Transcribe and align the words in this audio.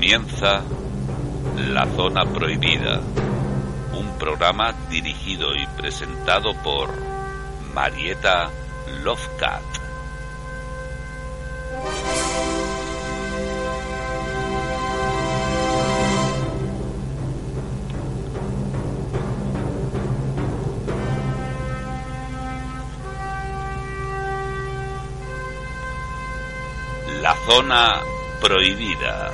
Comienza 0.00 0.62
La 1.68 1.84
Zona 1.94 2.24
Prohibida, 2.24 3.02
un 3.92 4.16
programa 4.18 4.72
dirigido 4.88 5.54
y 5.54 5.66
presentado 5.76 6.54
por 6.62 6.88
Marieta 7.74 8.48
Lovecat. 9.04 9.62
La 27.20 27.34
Zona 27.46 28.00
Prohibida. 28.40 29.30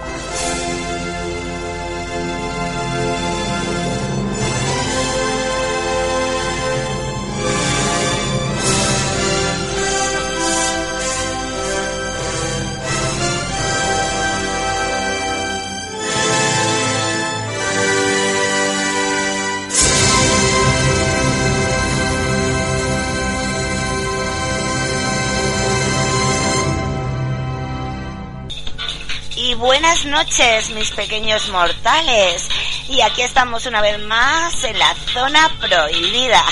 Buenas 29.58 30.04
noches, 30.04 30.70
mis 30.70 30.90
pequeños 30.90 31.48
mortales. 31.48 32.48
Y 32.88 33.00
aquí 33.00 33.22
estamos 33.22 33.66
una 33.66 33.80
vez 33.80 33.98
más 34.00 34.64
en 34.64 34.78
la 34.78 34.94
zona 35.12 35.50
prohibida 35.60 36.42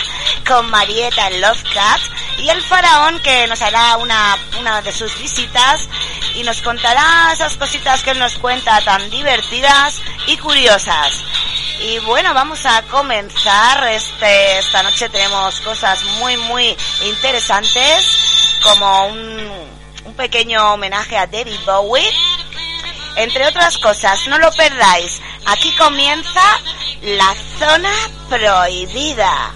con 0.47 0.71
Marieta 0.71 1.29
el 1.29 1.41
Lovecat 1.41 2.01
y 2.39 2.49
el 2.49 2.63
faraón 2.63 3.19
que 3.21 3.47
nos 3.47 3.63
hará 3.63 3.97
una, 3.99 4.37
una 4.59 4.83
de 4.83 4.93
sus 4.93 5.17
visitas 5.19 5.89
y 6.35 6.43
nos 6.43 6.63
contará 6.63 7.31
esas 7.33 7.57
cositas 7.57 8.03
que 8.03 8.11
él 8.11 8.19
nos 8.19 8.35
cuenta 8.39 8.81
tan 8.81 9.09
divertidas 9.11 10.01
y 10.27 10.37
curiosas. 10.39 11.23
Y 11.81 11.99
bueno, 12.01 12.33
vamos 12.35 12.65
a 12.67 12.83
comenzar. 12.83 13.87
Este, 13.89 14.59
esta 14.59 14.83
noche 14.83 15.09
tenemos 15.09 15.61
cosas 15.61 16.03
muy, 16.19 16.37
muy 16.37 16.77
interesantes, 17.05 18.61
como 18.63 19.07
un, 19.09 19.51
un 20.05 20.15
pequeño 20.15 20.75
homenaje 20.75 21.17
a 21.17 21.27
David 21.27 21.59
Bowie 21.67 22.11
entre 23.17 23.47
otras 23.47 23.79
cosas, 23.79 24.27
no 24.29 24.39
lo 24.39 24.51
perdáis. 24.53 25.21
Aquí 25.47 25.75
comienza 25.77 26.43
la 27.03 27.35
zona 27.59 27.93
prohibida. 28.29 29.53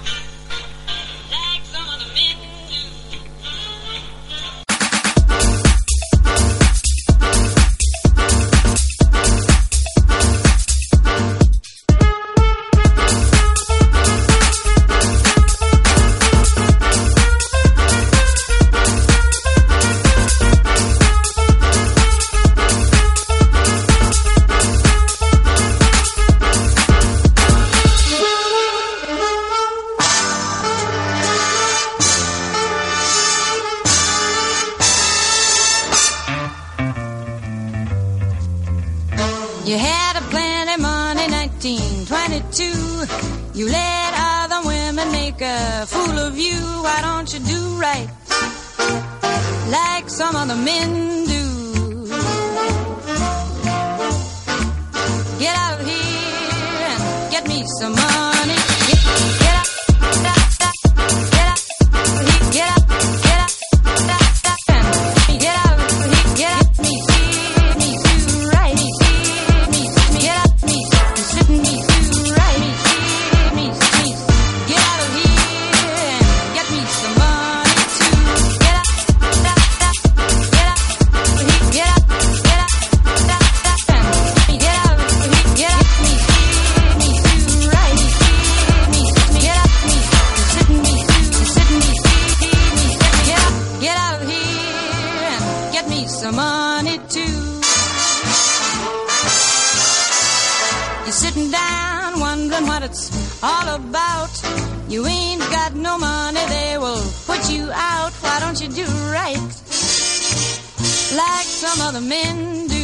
What 102.79 102.91
it's 102.91 103.43
all 103.43 103.75
about. 103.75 104.31
You 104.89 105.05
ain't 105.07 105.41
got 105.51 105.75
no 105.75 105.99
money, 105.99 106.41
they 106.49 106.79
will 106.79 107.03
put 107.27 107.51
you 107.51 107.71
out. 107.73 108.13
Why 108.23 108.39
don't 108.39 108.61
you 108.61 108.69
do 108.69 108.87
right 109.11 109.49
like 111.17 111.49
some 111.63 111.81
other 111.81 112.01
men 112.01 112.69
do? 112.69 112.78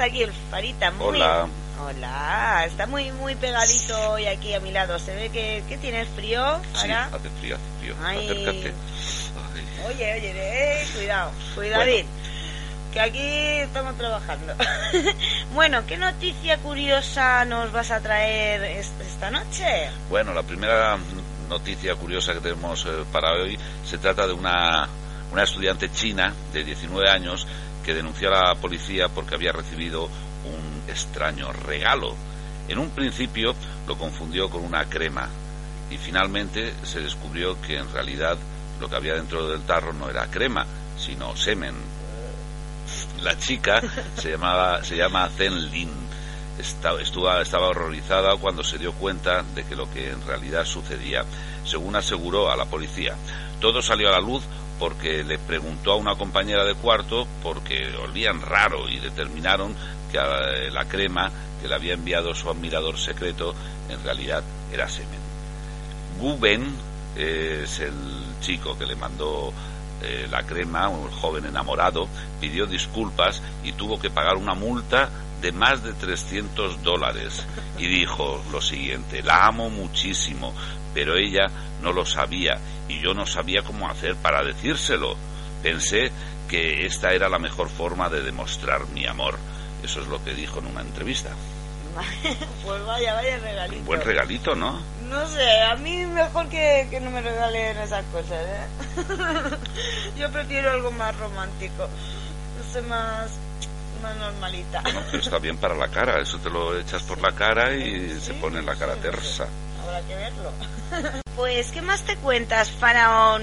Aquí 0.00 0.22
el 0.22 0.32
Farita. 0.50 0.90
Muy... 0.90 1.06
Hola. 1.16 1.46
Hola, 1.82 2.64
está 2.66 2.86
muy 2.86 3.10
muy 3.12 3.34
pegadito 3.36 4.10
hoy 4.10 4.26
aquí 4.26 4.52
a 4.52 4.60
mi 4.60 4.70
lado. 4.70 4.98
Se 4.98 5.14
ve 5.14 5.30
que, 5.30 5.62
que 5.68 5.78
tienes 5.78 6.08
frío, 6.08 6.60
Sí, 6.74 6.90
hace 6.90 7.30
frío, 7.40 7.56
hace 7.56 7.80
frío. 7.80 7.94
Ay. 8.04 8.18
Acércate. 8.28 8.74
Ay. 9.54 9.86
Oye, 9.94 10.12
oye, 10.14 10.32
eh, 10.34 10.86
cuidado, 10.94 11.32
cuidadín. 11.54 12.06
Que 12.92 13.00
aquí 13.00 13.18
estamos 13.60 13.96
trabajando. 13.96 14.52
bueno, 15.54 15.86
¿qué 15.86 15.96
noticia 15.96 16.58
curiosa 16.58 17.44
nos 17.46 17.72
vas 17.72 17.90
a 17.92 18.00
traer 18.00 18.62
es- 18.64 18.92
esta 19.00 19.30
noche? 19.30 19.90
Bueno, 20.10 20.34
la 20.34 20.42
primera 20.42 20.98
noticia 21.48 21.94
curiosa 21.94 22.34
que 22.34 22.40
tenemos 22.40 22.84
eh, 22.86 23.04
para 23.12 23.32
hoy 23.32 23.58
se 23.88 23.96
trata 23.98 24.26
de 24.26 24.32
una, 24.34 24.88
una 25.32 25.42
estudiante 25.44 25.90
china 25.92 26.34
de 26.52 26.62
19 26.64 27.08
años 27.08 27.46
que 27.90 27.94
denunció 27.96 28.28
a 28.28 28.50
la 28.50 28.54
policía 28.54 29.08
porque 29.08 29.34
había 29.34 29.50
recibido 29.50 30.04
un 30.04 30.82
extraño 30.86 31.50
regalo. 31.50 32.14
En 32.68 32.78
un 32.78 32.90
principio 32.90 33.52
lo 33.88 33.98
confundió 33.98 34.48
con 34.48 34.64
una 34.64 34.84
crema 34.84 35.28
y 35.90 35.96
finalmente 35.96 36.72
se 36.84 37.00
descubrió 37.00 37.60
que 37.60 37.78
en 37.78 37.92
realidad 37.92 38.38
lo 38.80 38.88
que 38.88 38.94
había 38.94 39.14
dentro 39.14 39.48
del 39.48 39.62
tarro 39.62 39.92
no 39.92 40.08
era 40.08 40.28
crema, 40.28 40.66
sino 40.96 41.34
semen. 41.34 41.74
La 43.22 43.36
chica 43.36 43.82
se 44.16 44.30
llamaba 44.30 44.82
llama 44.82 45.28
Zen 45.36 45.72
Lin. 45.72 45.90
Estaba, 46.60 47.02
estaba 47.02 47.68
horrorizada 47.70 48.36
cuando 48.36 48.62
se 48.62 48.78
dio 48.78 48.92
cuenta 48.92 49.42
de 49.42 49.64
que 49.64 49.74
lo 49.74 49.90
que 49.90 50.10
en 50.10 50.24
realidad 50.24 50.64
sucedía, 50.64 51.24
según 51.64 51.96
aseguró 51.96 52.52
a 52.52 52.56
la 52.56 52.66
policía. 52.66 53.16
Todo 53.60 53.82
salió 53.82 54.10
a 54.10 54.12
la 54.12 54.20
luz 54.20 54.44
porque 54.80 55.22
le 55.22 55.38
preguntó 55.38 55.92
a 55.92 55.96
una 55.96 56.16
compañera 56.16 56.64
de 56.64 56.74
cuarto 56.74 57.28
porque 57.42 57.94
olían 58.02 58.40
raro 58.40 58.88
y 58.88 58.98
determinaron 58.98 59.76
que 60.10 60.18
eh, 60.18 60.70
la 60.72 60.86
crema 60.86 61.30
que 61.60 61.68
le 61.68 61.74
había 61.74 61.94
enviado 61.94 62.34
su 62.34 62.48
admirador 62.48 62.98
secreto 62.98 63.54
en 63.90 64.02
realidad 64.02 64.42
era 64.72 64.88
semen. 64.88 65.20
Gu 66.18 66.38
Ben 66.38 66.74
eh, 67.14 67.60
es 67.64 67.80
el 67.80 67.92
chico 68.40 68.76
que 68.78 68.86
le 68.86 68.96
mandó 68.96 69.52
eh, 70.02 70.26
la 70.30 70.44
crema, 70.44 70.88
un 70.88 71.10
joven 71.10 71.44
enamorado, 71.44 72.08
pidió 72.40 72.66
disculpas 72.66 73.42
y 73.62 73.72
tuvo 73.72 74.00
que 74.00 74.08
pagar 74.08 74.36
una 74.36 74.54
multa 74.54 75.10
de 75.42 75.52
más 75.52 75.84
de 75.84 75.92
300 75.92 76.82
dólares. 76.82 77.44
Y 77.78 77.86
dijo 77.86 78.42
lo 78.50 78.62
siguiente, 78.62 79.22
la 79.22 79.46
amo 79.46 79.68
muchísimo, 79.68 80.54
pero 80.94 81.16
ella 81.16 81.46
no 81.82 81.92
lo 81.92 82.04
sabía 82.04 82.58
y 82.88 83.00
yo 83.00 83.14
no 83.14 83.26
sabía 83.26 83.62
cómo 83.62 83.88
hacer 83.88 84.16
para 84.16 84.42
decírselo. 84.42 85.16
Pensé 85.62 86.10
que 86.48 86.86
esta 86.86 87.12
era 87.12 87.28
la 87.28 87.38
mejor 87.38 87.68
forma 87.68 88.08
de 88.08 88.22
demostrar 88.22 88.86
mi 88.88 89.06
amor. 89.06 89.38
Eso 89.82 90.00
es 90.00 90.08
lo 90.08 90.22
que 90.24 90.34
dijo 90.34 90.58
en 90.58 90.66
una 90.66 90.80
entrevista. 90.80 91.30
pues 92.64 92.84
vaya, 92.84 93.14
vaya 93.14 93.38
regalito. 93.38 93.80
Un 93.80 93.86
buen 93.86 94.00
regalito, 94.00 94.54
¿no? 94.54 94.80
No 95.08 95.26
sé, 95.26 95.60
a 95.62 95.74
mí 95.76 96.06
mejor 96.06 96.48
que, 96.48 96.86
que 96.90 97.00
no 97.00 97.10
me 97.10 97.20
regalen 97.20 97.76
esas 97.78 98.04
cosas, 98.06 98.38
¿eh? 98.46 98.66
Yo 100.18 100.30
prefiero 100.30 100.70
algo 100.70 100.92
más 100.92 101.16
romántico, 101.18 101.88
no 102.58 102.72
sé, 102.72 102.80
más, 102.82 103.32
normalita. 104.18 104.82
Pero 104.84 105.22
está 105.22 105.38
bien 105.38 105.56
para 105.56 105.74
la 105.74 105.88
cara, 105.88 106.20
eso 106.20 106.38
te 106.38 106.48
lo 106.48 106.78
echas 106.78 107.02
por 107.02 107.20
la 107.20 107.32
cara 107.32 107.74
y 107.74 108.20
se 108.20 108.34
pone 108.34 108.62
la 108.62 108.76
cara 108.76 108.94
tersa. 108.96 109.46
Habrá 109.82 110.00
que 110.02 110.14
verlo. 110.14 110.52
Pues, 111.36 111.70
¿qué 111.72 111.80
más 111.80 112.02
te 112.02 112.16
cuentas, 112.16 112.70
Faraón? 112.70 113.42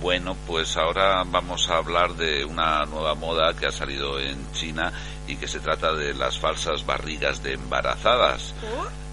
Bueno, 0.00 0.36
pues 0.46 0.76
ahora 0.76 1.24
vamos 1.26 1.68
a 1.70 1.78
hablar 1.78 2.14
de 2.14 2.44
una 2.44 2.84
nueva 2.84 3.14
moda 3.16 3.54
que 3.54 3.66
ha 3.66 3.72
salido 3.72 4.20
en 4.20 4.52
China 4.52 4.92
y 5.26 5.34
que 5.36 5.48
se 5.48 5.58
trata 5.58 5.92
de 5.92 6.14
las 6.14 6.38
falsas 6.38 6.86
barrigas 6.86 7.42
de 7.42 7.54
embarazadas. 7.54 8.54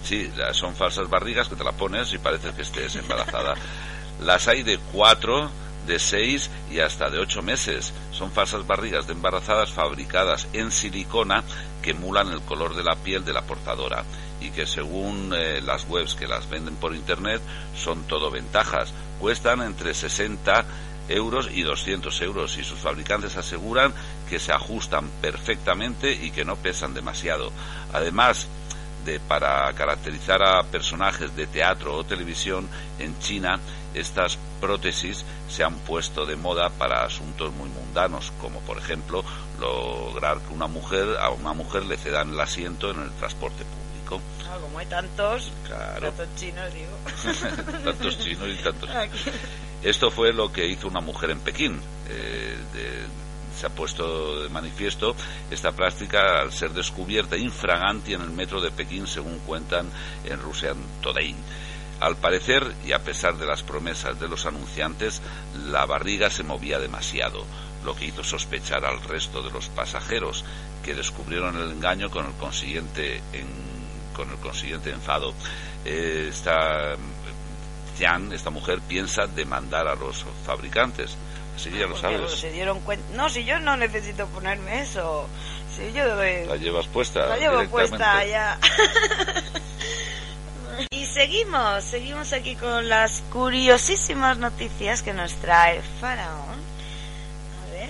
Sí, 0.03 0.31
la- 0.35 0.53
son 0.53 0.75
falsas 0.75 1.09
barrigas 1.09 1.47
que 1.49 1.55
te 1.55 1.63
la 1.63 1.71
pones 1.71 2.13
y 2.13 2.19
parece 2.19 2.51
que 2.51 2.61
estés 2.61 2.95
embarazada. 2.97 3.55
Las 4.21 4.47
hay 4.47 4.61
de 4.63 4.77
cuatro, 4.91 5.49
de 5.89 5.99
seis 5.99 6.49
y 6.71 6.79
hasta 6.79 7.09
de 7.09 7.19
ocho 7.19 7.41
meses. 7.41 7.91
Son 8.13 8.31
falsas 8.31 8.65
barrigas 8.65 9.07
de 9.07 9.13
embarazadas 9.13 9.71
fabricadas 9.73 10.47
en 10.53 10.71
silicona 10.71 11.43
que 11.81 11.91
emulan 11.91 12.31
el 12.31 12.41
color 12.41 12.75
de 12.75 12.83
la 12.83 12.95
piel 12.95 13.25
de 13.25 13.33
la 13.33 13.41
portadora 13.41 14.05
y 14.39 14.51
que 14.51 14.67
según 14.67 15.33
eh, 15.35 15.61
las 15.61 15.89
webs 15.89 16.15
que 16.15 16.27
las 16.27 16.47
venden 16.49 16.75
por 16.75 16.95
internet 16.95 17.41
son 17.75 18.03
todo 18.03 18.29
ventajas. 18.29 18.93
Cuestan 19.19 19.61
entre 19.61 19.93
60 19.93 20.63
euros 21.09 21.49
y 21.51 21.63
200 21.63 22.21
euros 22.21 22.57
y 22.57 22.63
sus 22.63 22.77
fabricantes 22.77 23.35
aseguran 23.35 23.91
que 24.29 24.39
se 24.39 24.53
ajustan 24.53 25.09
perfectamente 25.21 26.13
y 26.13 26.29
que 26.29 26.45
no 26.45 26.55
pesan 26.55 26.93
demasiado. 26.93 27.51
Además, 27.93 28.47
de 29.05 29.19
para 29.19 29.71
caracterizar 29.73 30.41
a 30.43 30.63
personajes 30.63 31.35
de 31.35 31.47
teatro 31.47 31.95
o 31.95 32.03
televisión 32.03 32.67
en 32.99 33.17
China 33.19 33.59
estas 33.93 34.37
prótesis 34.61 35.25
se 35.49 35.63
han 35.63 35.75
puesto 35.79 36.25
de 36.25 36.35
moda 36.35 36.69
para 36.69 37.03
asuntos 37.05 37.51
muy 37.53 37.69
mundanos 37.69 38.31
como 38.39 38.59
por 38.61 38.77
ejemplo 38.77 39.23
lograr 39.59 40.39
que 40.41 40.53
una 40.53 40.67
mujer 40.67 41.17
a 41.19 41.29
una 41.29 41.53
mujer 41.53 41.85
le 41.85 41.97
cedan 41.97 42.29
el 42.33 42.39
asiento 42.39 42.91
en 42.91 43.01
el 43.01 43.11
transporte 43.11 43.63
público 43.65 44.21
Ah, 44.51 44.57
como 44.59 44.79
hay 44.79 44.85
tantos, 44.87 45.51
claro 45.67 46.11
tantos 46.11 46.27
chinos, 46.35 46.73
digo. 46.73 46.97
tantos 47.83 48.17
chinos 48.17 48.47
y 48.47 48.55
tantos 48.63 48.89
Aquí. 48.95 49.19
esto 49.83 50.09
fue 50.09 50.33
lo 50.33 50.51
que 50.51 50.65
hizo 50.67 50.87
una 50.87 50.99
mujer 51.01 51.29
en 51.29 51.39
Pekín. 51.39 51.79
Eh, 52.09 52.57
de- 52.73 53.28
se 53.59 53.67
ha 53.67 53.69
puesto 53.69 54.41
de 54.43 54.49
manifiesto 54.49 55.15
esta 55.51 55.73
práctica 55.73 56.39
al 56.41 56.53
ser 56.53 56.71
descubierta 56.71 57.35
infraganti 57.35 58.13
en 58.13 58.21
el 58.21 58.29
metro 58.31 58.61
de 58.61 58.71
Pekín, 58.71 59.05
según 59.05 59.39
cuentan 59.39 59.89
en 60.23 60.39
Russian 60.39 60.77
Today. 61.01 61.35
Al 61.99 62.15
parecer, 62.15 62.73
y 62.85 62.93
a 62.93 63.03
pesar 63.03 63.37
de 63.37 63.45
las 63.45 63.61
promesas 63.63 64.17
de 64.19 64.29
los 64.29 64.45
anunciantes, 64.45 65.21
la 65.69 65.85
barriga 65.85 66.29
se 66.29 66.43
movía 66.43 66.79
demasiado, 66.79 67.43
lo 67.83 67.93
que 67.95 68.05
hizo 68.05 68.23
sospechar 68.23 68.85
al 68.85 69.01
resto 69.03 69.43
de 69.43 69.51
los 69.51 69.67
pasajeros, 69.67 70.45
que 70.83 70.95
descubrieron 70.95 71.57
el 71.57 71.71
engaño 71.71 72.09
con 72.09 72.25
el 72.25 72.33
consiguiente, 72.33 73.17
en- 73.33 73.79
con 74.15 74.29
el 74.31 74.37
consiguiente 74.37 74.91
enfado. 74.91 75.33
Eh, 75.83 76.27
esta 76.29 76.95
esta 78.31 78.49
mujer, 78.49 78.79
piensa 78.87 79.27
demandar 79.27 79.85
a 79.85 79.95
los 79.95 80.23
fabricantes. 80.45 81.17
Que 81.63 81.77
ya 81.79 81.87
lo 81.87 81.97
sabes. 81.97 82.31
se 82.31 82.51
dieron 82.51 82.79
cuenta. 82.81 83.05
No, 83.15 83.29
si 83.29 83.43
yo 83.43 83.59
no 83.59 83.75
necesito 83.77 84.27
ponerme 84.27 84.81
eso. 84.81 85.27
Si 85.75 85.91
yo 85.93 86.15
doy- 86.15 86.45
La 86.47 86.55
llevas 86.55 86.87
puesta. 86.87 87.25
La 87.27 87.37
llevo 87.37 87.63
puesta 87.69 88.25
ya. 88.25 88.57
y 90.91 91.05
seguimos, 91.05 91.83
seguimos 91.83 92.33
aquí 92.33 92.55
con 92.55 92.87
las 92.87 93.21
curiosísimas 93.31 94.37
noticias 94.37 95.01
que 95.03 95.13
nos 95.13 95.33
trae 95.35 95.81
Faraón. 95.99 96.59
A 97.67 97.71
ver. 97.71 97.89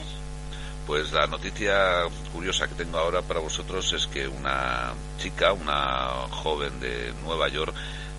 Pues 0.88 1.12
la 1.12 1.28
noticia 1.28 2.04
curiosa 2.34 2.68
que 2.68 2.76
tengo 2.76 2.98
ahora 2.98 3.22
para 3.22 3.40
vosotros 3.40 3.92
es 3.94 4.08
que 4.08 4.28
una 4.28 4.94
chica, 5.20 5.54
una 5.54 6.10
joven 6.32 6.80
de 6.80 7.14
Nueva 7.24 7.48
York, 7.50 7.74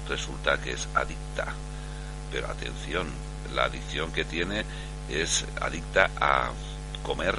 resulta 0.08 0.60
que 0.60 0.72
es 0.72 0.88
adicta. 0.94 1.52
Pero 2.32 2.46
atención, 2.48 3.08
la 3.54 3.64
adicción 3.64 4.12
que 4.12 4.24
tiene 4.24 4.64
es 5.10 5.44
adicta 5.60 6.10
a 6.20 6.50
comer 7.02 7.34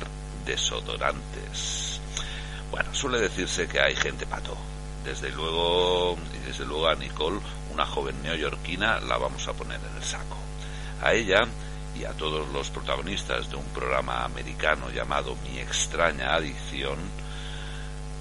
desodorantes. 0.46 2.00
Bueno, 2.70 2.94
suele 2.94 3.20
decirse 3.20 3.68
que 3.68 3.82
hay 3.82 3.96
gente 3.96 4.25
pato. 4.25 4.58
Desde 5.04 5.32
luego, 5.32 6.18
desde 6.46 6.66
luego 6.66 6.88
a 6.88 6.96
Nicole, 6.96 7.40
una 7.74 7.86
joven 7.86 8.22
neoyorquina, 8.22 9.00
la 9.00 9.18
vamos 9.18 9.48
a 9.48 9.54
poner 9.54 9.80
en 9.80 9.98
el 9.98 10.04
saco. 10.04 10.38
A 11.01 11.13
ella 11.13 11.48
y 11.96 12.06
a 12.06 12.13
todos 12.13 12.48
los 12.50 12.70
protagonistas 12.70 13.50
de 13.50 13.56
un 13.56 13.66
programa 13.66 14.24
americano 14.24 14.90
llamado 14.92 15.36
Mi 15.44 15.60
extraña 15.60 16.36
adicción, 16.36 16.98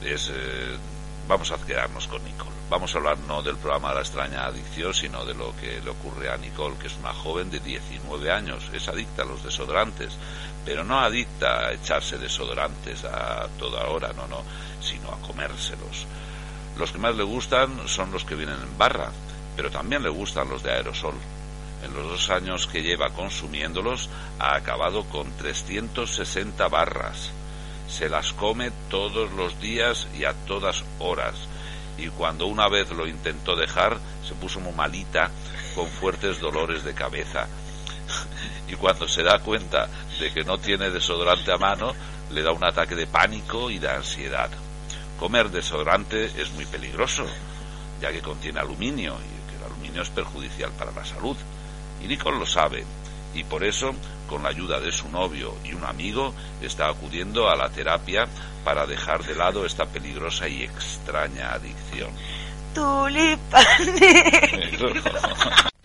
es, 0.02 0.30
eh, 0.32 0.76
vamos 1.28 1.50
a 1.52 1.58
quedarnos 1.58 2.06
con 2.08 2.24
Nicole. 2.24 2.49
Vamos 2.70 2.94
a 2.94 2.98
hablar 2.98 3.18
no 3.26 3.42
del 3.42 3.56
programa 3.56 3.92
la 3.92 4.02
extraña 4.02 4.46
adicción, 4.46 4.94
sino 4.94 5.24
de 5.24 5.34
lo 5.34 5.52
que 5.56 5.80
le 5.80 5.90
ocurre 5.90 6.30
a 6.30 6.36
Nicole, 6.36 6.76
que 6.76 6.86
es 6.86 6.96
una 6.98 7.12
joven 7.12 7.50
de 7.50 7.58
19 7.58 8.30
años, 8.30 8.70
es 8.72 8.86
adicta 8.86 9.22
a 9.22 9.24
los 9.26 9.42
desodorantes, 9.42 10.16
pero 10.64 10.84
no 10.84 11.00
adicta 11.00 11.66
a 11.66 11.72
echarse 11.72 12.16
desodorantes 12.16 13.04
a 13.04 13.48
toda 13.58 13.88
hora, 13.88 14.12
no, 14.12 14.28
no, 14.28 14.44
sino 14.80 15.10
a 15.10 15.18
comérselos. 15.18 16.06
Los 16.78 16.92
que 16.92 16.98
más 16.98 17.16
le 17.16 17.24
gustan 17.24 17.88
son 17.88 18.12
los 18.12 18.24
que 18.24 18.36
vienen 18.36 18.62
en 18.62 18.78
barra, 18.78 19.10
pero 19.56 19.68
también 19.72 20.04
le 20.04 20.08
gustan 20.08 20.48
los 20.48 20.62
de 20.62 20.70
aerosol. 20.70 21.16
En 21.82 21.92
los 21.92 22.08
dos 22.08 22.30
años 22.30 22.68
que 22.68 22.82
lleva 22.82 23.10
consumiéndolos, 23.10 24.08
ha 24.38 24.54
acabado 24.54 25.02
con 25.06 25.28
360 25.38 26.68
barras. 26.68 27.32
Se 27.88 28.08
las 28.08 28.32
come 28.32 28.70
todos 28.88 29.32
los 29.32 29.60
días 29.60 30.06
y 30.16 30.22
a 30.24 30.34
todas 30.46 30.84
horas. 31.00 31.49
Y 32.00 32.08
cuando 32.08 32.46
una 32.46 32.68
vez 32.68 32.90
lo 32.90 33.06
intentó 33.06 33.54
dejar, 33.54 33.98
se 34.26 34.34
puso 34.34 34.60
muy 34.60 34.72
malita, 34.72 35.30
con 35.74 35.86
fuertes 35.86 36.40
dolores 36.40 36.82
de 36.84 36.94
cabeza. 36.94 37.46
Y 38.68 38.74
cuando 38.74 39.06
se 39.06 39.22
da 39.22 39.38
cuenta 39.40 39.88
de 40.18 40.32
que 40.32 40.44
no 40.44 40.58
tiene 40.58 40.90
desodorante 40.90 41.52
a 41.52 41.58
mano, 41.58 41.92
le 42.30 42.42
da 42.42 42.52
un 42.52 42.64
ataque 42.64 42.94
de 42.94 43.06
pánico 43.06 43.70
y 43.70 43.78
de 43.78 43.90
ansiedad. 43.90 44.50
Comer 45.18 45.50
desodorante 45.50 46.26
es 46.40 46.50
muy 46.52 46.64
peligroso, 46.64 47.26
ya 48.00 48.10
que 48.10 48.22
contiene 48.22 48.60
aluminio 48.60 49.16
y 49.18 49.50
que 49.50 49.56
el 49.58 49.64
aluminio 49.64 50.02
es 50.02 50.10
perjudicial 50.10 50.70
para 50.72 50.92
la 50.92 51.04
salud. 51.04 51.36
Y 52.02 52.06
Nicole 52.06 52.38
lo 52.38 52.46
sabe, 52.46 52.84
y 53.34 53.44
por 53.44 53.64
eso, 53.64 53.94
con 54.28 54.42
la 54.42 54.48
ayuda 54.50 54.80
de 54.80 54.92
su 54.92 55.08
novio 55.08 55.54
y 55.64 55.72
un 55.74 55.84
amigo, 55.84 56.34
está 56.62 56.88
acudiendo 56.88 57.48
a 57.48 57.56
la 57.56 57.70
terapia 57.70 58.28
para 58.64 58.86
dejar 58.86 59.24
de 59.24 59.34
lado 59.34 59.64
esta 59.64 59.86
peligrosa 59.86 60.48
y 60.48 60.62
extraña 60.62 61.52
adicción. 61.52 62.10
Tulipanes. 62.74 64.00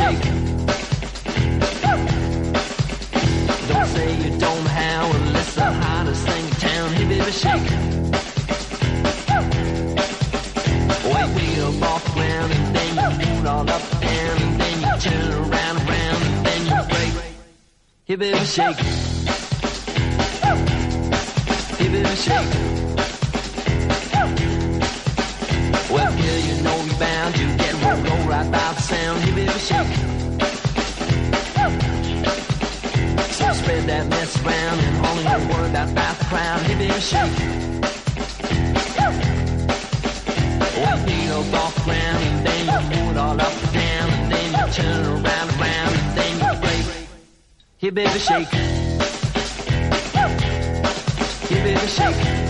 shake. 0.00 0.24
Don't 3.68 3.88
say 3.94 4.10
you 4.22 4.30
don't 4.38 4.66
how. 4.78 5.02
It's 5.38 5.54
the 5.54 5.70
hottest 5.82 6.22
thing 6.28 6.44
in 6.44 6.54
town. 6.68 6.86
Hey, 6.96 7.06
baby, 7.12 7.32
shake. 7.42 7.68
Wait, 11.12 11.28
way 11.36 11.50
up 11.66 11.82
off 11.90 12.02
the 12.04 12.12
ground, 12.16 12.50
and 12.56 12.66
then 12.76 12.90
you 13.00 13.08
move 13.24 13.46
all 13.46 13.70
up 13.76 13.82
and 14.02 14.42
and 14.44 14.60
then 14.60 14.76
you 14.84 14.92
turn 15.04 15.32
around, 15.44 15.76
around, 15.88 16.20
and 16.28 16.46
then 16.46 16.60
you 16.70 16.80
break. 16.92 17.12
Hey, 18.04 18.16
baby, 18.16 18.44
shake. 18.56 18.80
Hey, 21.78 21.88
baby, 21.94 22.14
shake. 22.26 22.52
Well, 25.94 26.12
yeah, 26.22 26.38
you 26.46 26.62
know 26.62 26.76
you're 26.84 26.98
bound 27.00 27.34
to 27.34 27.44
get 27.56 27.74
rolled 27.82 28.04
roll 28.08 28.28
right 28.28 28.48
by 28.52 28.59
shake. 29.60 29.94
So 33.38 33.52
spread 33.52 33.84
that 33.88 34.06
mess 34.08 34.36
around 34.42 34.78
and 34.80 35.06
only 35.06 35.22
you 35.22 35.38
worry 35.52 35.68
about, 35.70 35.90
about 35.90 36.18
the 36.18 36.24
crowd. 36.24 36.60
Hey, 36.62 36.74
baby, 36.76 37.00
shake. 37.00 37.36
Well, 40.80 40.98
you 41.08 41.32
up 41.32 41.54
off 41.54 41.74
the 41.74 41.82
ground 41.82 42.22
and 42.24 42.46
then 42.46 42.62
you 42.66 42.80
move 42.96 43.10
it 43.12 43.18
all 43.18 43.40
up 43.40 43.64
and 43.64 43.72
down 43.72 44.10
and 44.10 44.32
then 44.32 44.48
you 44.50 44.72
turn 44.72 45.06
around, 45.06 45.50
around 45.60 45.92
and 46.00 46.18
then 46.18 46.34
you 46.40 46.52
break. 46.60 46.84
Hey, 47.78 47.90
baby, 47.90 48.18
shake. 48.18 48.48
Hey, 51.48 51.62
baby, 51.64 51.86
shake. 51.86 52.49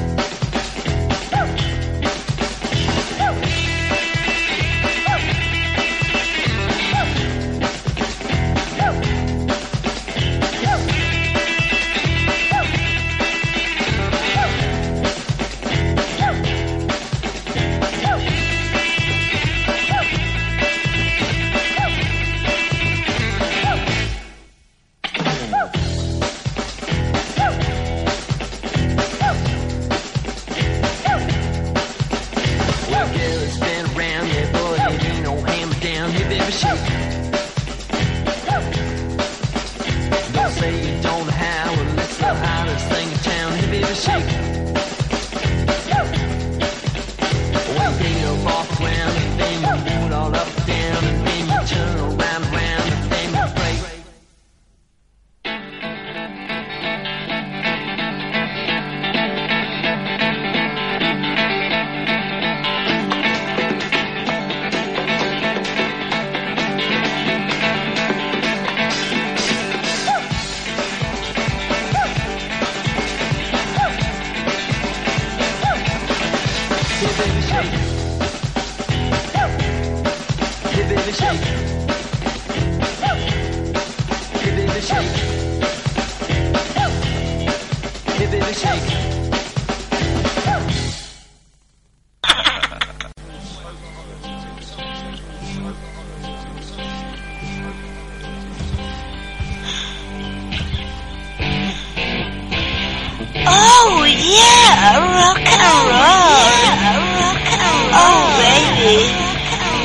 Yeah, 104.81 104.99
rock 104.99 105.39
and 105.39 105.63
roll. 105.91 107.01
rock 107.21 107.47
and 107.53 107.61
roll. 107.61 107.91
Oh 108.03 108.21
baby. 108.41 108.97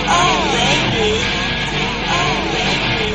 Oh 0.08 0.36
baby. 0.56 1.12
Oh 2.18 2.32
baby. 2.56 3.10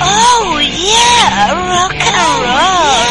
Oh 0.00 0.58
yeah, 0.60 1.52
rock 1.70 1.94
and 1.94 2.42
roll. 2.44 3.03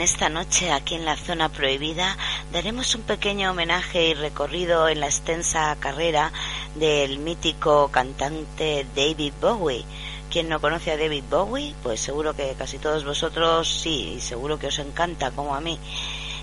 Bien, 0.00 0.08
esta 0.08 0.30
noche 0.30 0.72
aquí 0.72 0.94
en 0.94 1.04
la 1.04 1.14
zona 1.14 1.50
prohibida 1.50 2.16
daremos 2.54 2.94
un 2.94 3.02
pequeño 3.02 3.50
homenaje 3.50 4.08
y 4.08 4.14
recorrido 4.14 4.88
en 4.88 4.98
la 4.98 5.04
extensa 5.04 5.76
carrera 5.78 6.32
del 6.74 7.18
mítico 7.18 7.88
cantante 7.88 8.86
David 8.96 9.34
Bowie. 9.42 9.84
Quien 10.30 10.48
no 10.48 10.58
conoce 10.58 10.92
a 10.92 10.96
David 10.96 11.24
Bowie, 11.28 11.74
pues 11.82 12.00
seguro 12.00 12.32
que 12.32 12.54
casi 12.56 12.78
todos 12.78 13.04
vosotros 13.04 13.68
sí, 13.82 14.14
y 14.16 14.20
seguro 14.22 14.58
que 14.58 14.68
os 14.68 14.78
encanta 14.78 15.32
como 15.32 15.54
a 15.54 15.60
mí. 15.60 15.78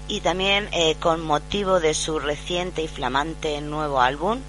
Y 0.08 0.20
también 0.20 0.70
eh, 0.72 0.96
con 1.00 1.26
motivo 1.26 1.80
de 1.80 1.96
su 1.96 2.20
reciente 2.20 2.84
y 2.84 2.88
flamante 2.88 3.60
nuevo 3.62 4.02
álbum, 4.02 4.40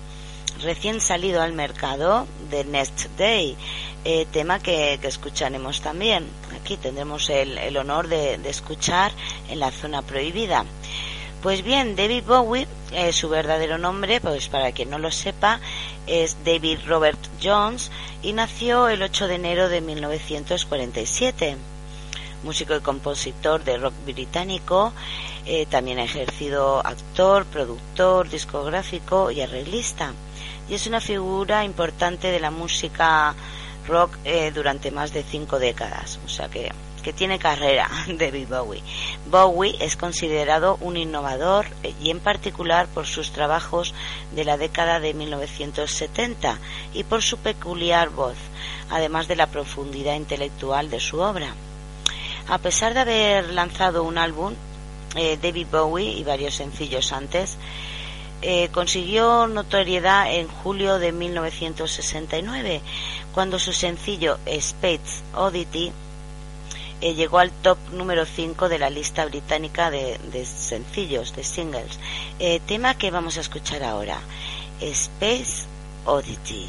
recién 0.61 1.00
salido 1.00 1.41
al 1.41 1.55
mercado, 1.55 2.27
The 2.50 2.65
Next 2.65 3.07
Day, 3.17 3.57
eh, 4.05 4.27
tema 4.31 4.59
que 4.59 5.00
escucharemos 5.03 5.81
también. 5.81 6.29
Aquí 6.69 6.77
tendremos 6.77 7.31
el, 7.31 7.75
honor 7.79 8.09
de, 8.09 8.37
de 8.37 8.51
escuchar 8.51 9.11
en 9.49 9.59
la 9.59 9.71
zona 9.71 10.03
prohibida. 10.03 10.67
Pues 11.43 11.63
bien, 11.63 11.97
David 11.97 12.25
Bowie, 12.25 12.69
eh, 12.93 13.11
su 13.15 13.31
verdadero 13.31 13.79
nombre, 13.79 14.21
pues 14.21 14.49
para 14.49 14.73
quien 14.73 14.91
no 14.91 14.99
lo 14.99 15.11
sepa, 15.11 15.61
es 16.07 16.37
David 16.45 16.81
Robert 16.87 17.19
Jones 17.43 17.91
y 18.21 18.35
nació 18.35 18.89
el 18.89 19.03
8 19.03 19.29
de 19.29 19.35
enero 19.37 19.71
de 19.71 19.81
1947. 19.81 21.57
Músico 22.43 22.77
y 22.77 22.81
compositor 22.81 23.65
de 23.65 23.79
rock 23.79 23.95
británico, 24.05 24.93
eh, 25.47 25.65
también 25.71 25.99
ha 26.01 26.05
ejercido 26.05 26.87
actor, 26.87 27.47
productor, 27.47 28.29
discográfico 28.29 29.31
y 29.31 29.41
arreglista. 29.41 30.13
Y 30.69 30.75
es 30.75 30.87
una 30.87 31.01
figura 31.01 31.65
importante 31.65 32.31
de 32.31 32.41
la 32.41 32.51
música 32.51 33.35
rock 33.88 34.16
eh, 34.25 34.52
durante 34.54 34.92
más 34.92 35.12
de 35.12 35.25
cinco 35.25 35.59
décadas. 35.59 36.21
O 36.25 36.28
sea 36.28 36.49
que, 36.49 36.71
que 37.02 37.12
tiene 37.12 37.38
carrera, 37.38 37.90
David 38.07 38.49
Bowie. 38.49 38.83
Bowie 39.30 39.76
es 39.80 39.97
considerado 39.97 40.78
un 40.80 40.97
innovador 40.97 41.66
eh, 41.83 41.95
y 42.00 42.11
en 42.11 42.21
particular 42.21 42.87
por 42.87 43.07
sus 43.07 43.33
trabajos 43.33 43.95
de 44.33 44.45
la 44.45 44.57
década 44.57 45.00
de 45.00 45.14
1970 45.14 46.59
y 46.95 47.04
por 47.04 47.23
su 47.23 47.38
peculiar 47.38 48.11
voz, 48.11 48.37
además 48.90 49.26
de 49.26 49.37
la 49.37 49.47
profundidad 49.47 50.14
intelectual 50.14 50.90
de 50.90 51.00
su 51.00 51.18
obra. 51.21 51.54
A 52.49 52.59
pesar 52.59 52.95
de 52.95 53.00
haber 53.00 53.50
lanzado 53.50 54.04
un 54.04 54.16
álbum, 54.16 54.54
eh, 55.16 55.38
David 55.40 55.66
Bowie 55.71 56.12
y 56.12 56.25
varios 56.25 56.54
sencillos 56.54 57.12
antes, 57.12 57.59
eh, 58.42 58.68
consiguió 58.71 59.47
notoriedad 59.47 60.33
en 60.33 60.49
julio 60.49 60.99
de 60.99 61.12
1969, 61.12 62.80
cuando 63.35 63.59
su 63.59 63.73
sencillo 63.73 64.38
Space 64.47 65.23
Oddity 65.35 65.92
eh, 67.00 67.14
llegó 67.14 67.38
al 67.38 67.50
top 67.50 67.78
número 67.92 68.25
5 68.26 68.68
de 68.68 68.78
la 68.78 68.90
lista 68.90 69.25
británica 69.25 69.90
de, 69.90 70.18
de 70.33 70.45
sencillos, 70.45 71.35
de 71.35 71.45
singles. 71.45 71.99
Eh, 72.38 72.61
tema 72.66 72.97
que 72.97 73.11
vamos 73.11 73.37
a 73.38 73.40
escuchar 73.40 73.83
ahora, 73.83 74.18
Space 74.80 75.66
Oddity. 76.04 76.68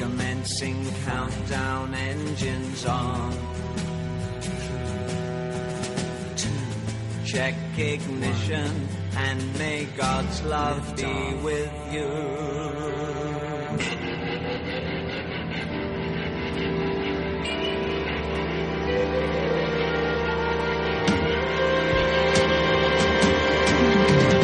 Commencing 0.00 0.90
countdown 1.04 1.94
engines 1.94 2.86
on. 2.86 3.32
Two, 6.36 6.48
check 7.26 7.54
ignition 7.76 8.88
and 9.14 9.58
may 9.58 9.84
God's 9.98 10.42
love 10.44 10.96
be 10.96 11.34
with 11.42 11.70
you. 11.92 12.08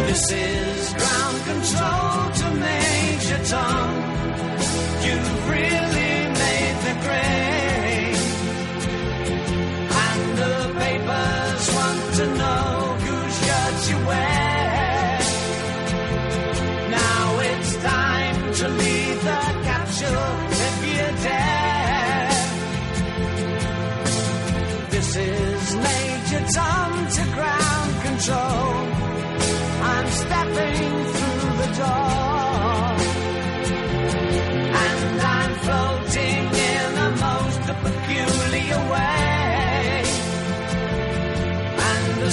This 0.06 0.32
is 0.32 0.92
ground 0.92 1.38
control 1.46 2.30
to 2.40 2.60
Major 2.60 3.44
Tom 3.46 4.15
you 5.06 5.14
really 5.48 6.05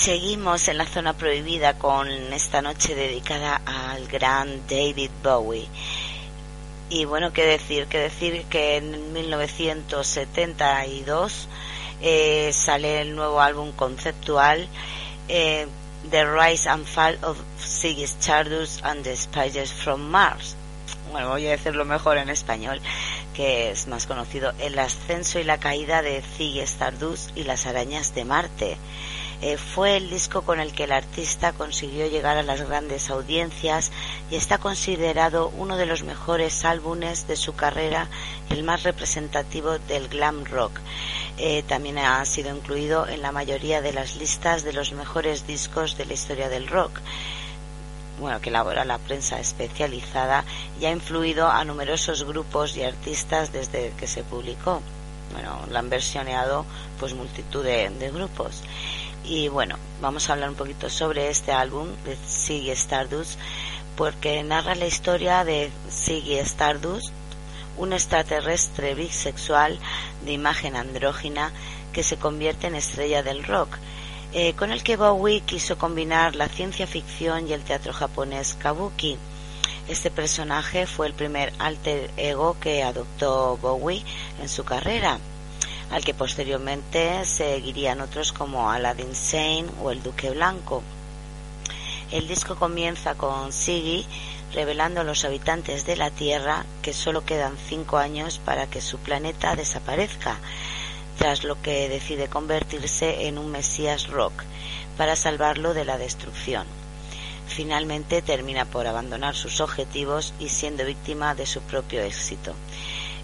seguimos 0.00 0.66
en 0.68 0.78
la 0.78 0.86
zona 0.86 1.12
prohibida 1.12 1.74
con 1.74 2.08
esta 2.32 2.62
noche 2.62 2.94
dedicada 2.94 3.60
al 3.66 4.08
gran 4.08 4.66
David 4.66 5.10
Bowie. 5.22 5.68
Y 6.88 7.04
bueno, 7.04 7.34
qué 7.34 7.44
decir, 7.44 7.86
qué 7.86 7.98
decir 7.98 8.44
que 8.44 8.78
en 8.78 9.12
1972 9.12 11.48
eh, 12.00 12.50
sale 12.54 13.02
el 13.02 13.14
nuevo 13.14 13.42
álbum 13.42 13.72
conceptual 13.72 14.66
eh, 15.28 15.66
The 16.10 16.24
Rise 16.24 16.66
and 16.66 16.86
Fall 16.86 17.18
of 17.22 17.36
Ziggy 17.60 18.04
Stardust 18.04 18.82
and 18.82 19.04
the 19.04 19.14
Spiders 19.14 19.70
from 19.70 20.00
Mars. 20.00 20.56
Bueno, 21.12 21.28
voy 21.28 21.46
a 21.46 21.50
decirlo 21.50 21.84
mejor 21.84 22.16
en 22.16 22.30
español, 22.30 22.80
que 23.34 23.70
es 23.70 23.86
más 23.86 24.06
conocido, 24.06 24.52
El 24.58 24.78
ascenso 24.78 25.38
y 25.38 25.44
la 25.44 25.58
caída 25.58 26.02
de 26.02 26.22
Ziggy 26.22 26.60
Stardust 26.60 27.36
y 27.36 27.44
las 27.44 27.66
arañas 27.66 28.14
de 28.14 28.24
Marte. 28.24 28.76
Eh, 29.42 29.56
fue 29.56 29.96
el 29.96 30.10
disco 30.10 30.42
con 30.42 30.60
el 30.60 30.72
que 30.72 30.84
el 30.84 30.92
artista 30.92 31.52
consiguió 31.52 32.06
llegar 32.06 32.36
a 32.36 32.42
las 32.42 32.60
grandes 32.60 33.08
audiencias 33.08 33.90
y 34.30 34.36
está 34.36 34.58
considerado 34.58 35.50
uno 35.56 35.78
de 35.78 35.86
los 35.86 36.04
mejores 36.04 36.66
álbumes 36.66 37.26
de 37.26 37.36
su 37.36 37.54
carrera 37.54 38.08
el 38.50 38.64
más 38.64 38.82
representativo 38.82 39.78
del 39.78 40.08
glam 40.08 40.44
rock. 40.44 40.72
Eh, 41.38 41.62
también 41.66 41.96
ha 41.96 42.22
sido 42.26 42.54
incluido 42.54 43.08
en 43.08 43.22
la 43.22 43.32
mayoría 43.32 43.80
de 43.80 43.94
las 43.94 44.16
listas 44.16 44.62
de 44.62 44.74
los 44.74 44.92
mejores 44.92 45.46
discos 45.46 45.96
de 45.96 46.04
la 46.04 46.12
historia 46.12 46.50
del 46.50 46.68
rock 46.68 47.00
bueno, 48.20 48.40
que 48.40 48.50
elabora 48.50 48.84
la 48.84 48.98
prensa 48.98 49.40
especializada 49.40 50.44
y 50.80 50.84
ha 50.84 50.90
influido 50.90 51.48
a 51.48 51.64
numerosos 51.64 52.24
grupos 52.24 52.76
y 52.76 52.82
artistas 52.82 53.52
desde 53.52 53.92
que 53.98 54.06
se 54.06 54.22
publicó. 54.22 54.82
Bueno, 55.32 55.60
la 55.70 55.78
han 55.78 55.90
versioneado 55.90 56.66
pues 56.98 57.14
multitud 57.14 57.64
de, 57.64 57.88
de 57.90 58.10
grupos. 58.10 58.62
Y 59.24 59.48
bueno, 59.48 59.76
vamos 60.00 60.28
a 60.28 60.32
hablar 60.32 60.48
un 60.48 60.56
poquito 60.56 60.88
sobre 60.88 61.28
este 61.28 61.52
álbum 61.52 61.88
de 62.04 62.16
Ziggy 62.16 62.70
Stardust, 62.70 63.38
porque 63.96 64.42
narra 64.42 64.74
la 64.74 64.86
historia 64.86 65.44
de 65.44 65.70
Ziggy 65.90 66.38
Stardust, 66.38 67.12
un 67.76 67.92
extraterrestre 67.92 68.94
bisexual 68.94 69.78
de 70.24 70.32
imagen 70.32 70.76
andrógina 70.76 71.52
que 71.92 72.02
se 72.02 72.16
convierte 72.16 72.66
en 72.66 72.74
estrella 72.74 73.22
del 73.22 73.44
rock, 73.44 73.76
eh, 74.32 74.54
con 74.54 74.70
el 74.70 74.82
que 74.82 74.96
Bowie 74.96 75.40
quiso 75.40 75.76
combinar 75.76 76.36
la 76.36 76.48
ciencia 76.48 76.86
ficción 76.86 77.48
y 77.48 77.52
el 77.52 77.62
teatro 77.62 77.92
japonés 77.92 78.54
kabuki. 78.54 79.18
Este 79.88 80.10
personaje 80.10 80.86
fue 80.86 81.08
el 81.08 81.14
primer 81.14 81.52
alter 81.58 82.10
ego 82.16 82.56
que 82.60 82.84
adoptó 82.84 83.56
Bowie 83.56 84.04
en 84.40 84.48
su 84.48 84.64
carrera, 84.64 85.18
al 85.90 86.04
que 86.04 86.14
posteriormente 86.14 87.24
seguirían 87.24 88.00
otros 88.00 88.32
como 88.32 88.70
Aladdin 88.70 89.16
Sane 89.16 89.66
o 89.82 89.90
el 89.90 90.02
Duque 90.02 90.30
Blanco. 90.30 90.82
El 92.12 92.28
disco 92.28 92.54
comienza 92.56 93.16
con 93.16 93.52
Ziggy 93.52 94.06
revelando 94.52 95.00
a 95.00 95.04
los 95.04 95.24
habitantes 95.24 95.86
de 95.86 95.96
la 95.96 96.10
Tierra 96.10 96.64
que 96.82 96.92
solo 96.92 97.24
quedan 97.24 97.56
cinco 97.68 97.98
años 97.98 98.40
para 98.44 98.68
que 98.68 98.80
su 98.80 98.98
planeta 98.98 99.56
desaparezca, 99.56 100.38
tras 101.20 101.44
lo 101.44 101.60
que 101.60 101.90
decide 101.90 102.28
convertirse 102.28 103.26
en 103.26 103.36
un 103.36 103.50
Mesías 103.50 104.08
rock 104.08 104.32
para 104.96 105.16
salvarlo 105.16 105.74
de 105.74 105.84
la 105.84 105.98
destrucción. 105.98 106.66
Finalmente 107.46 108.22
termina 108.22 108.64
por 108.64 108.86
abandonar 108.86 109.36
sus 109.36 109.60
objetivos 109.60 110.32
y 110.40 110.48
siendo 110.48 110.86
víctima 110.86 111.34
de 111.34 111.44
su 111.44 111.60
propio 111.60 112.00
éxito. 112.00 112.54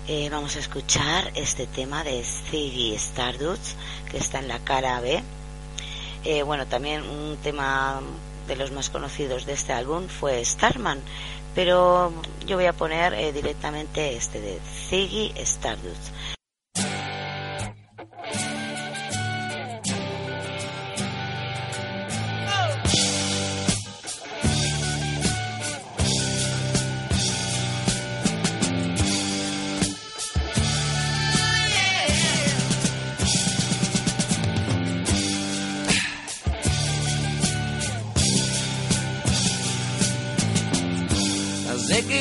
Eh, 0.08 0.28
vamos 0.28 0.56
a 0.56 0.58
escuchar 0.58 1.32
este 1.36 1.66
tema 1.66 2.04
de 2.04 2.22
Ziggy 2.22 2.94
Stardust 2.96 3.78
que 4.10 4.18
está 4.18 4.40
en 4.40 4.48
la 4.48 4.58
cara 4.58 5.00
B. 5.00 5.22
Eh, 6.24 6.42
bueno, 6.42 6.66
también 6.66 7.00
un 7.00 7.38
tema 7.38 8.02
de 8.46 8.56
los 8.56 8.72
más 8.72 8.90
conocidos 8.90 9.46
de 9.46 9.54
este 9.54 9.72
álbum 9.72 10.06
fue 10.08 10.44
Starman, 10.44 11.00
pero 11.54 12.12
yo 12.46 12.56
voy 12.56 12.66
a 12.66 12.74
poner 12.74 13.14
eh, 13.14 13.32
directamente 13.32 14.18
este 14.18 14.38
de 14.38 14.60
Ziggy 14.90 15.32
Stardust. 15.36 16.35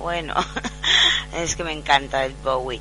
Bueno, 0.00 0.34
es 1.36 1.56
que 1.56 1.64
me 1.64 1.72
encanta 1.72 2.24
el 2.24 2.34
Bowie. 2.34 2.80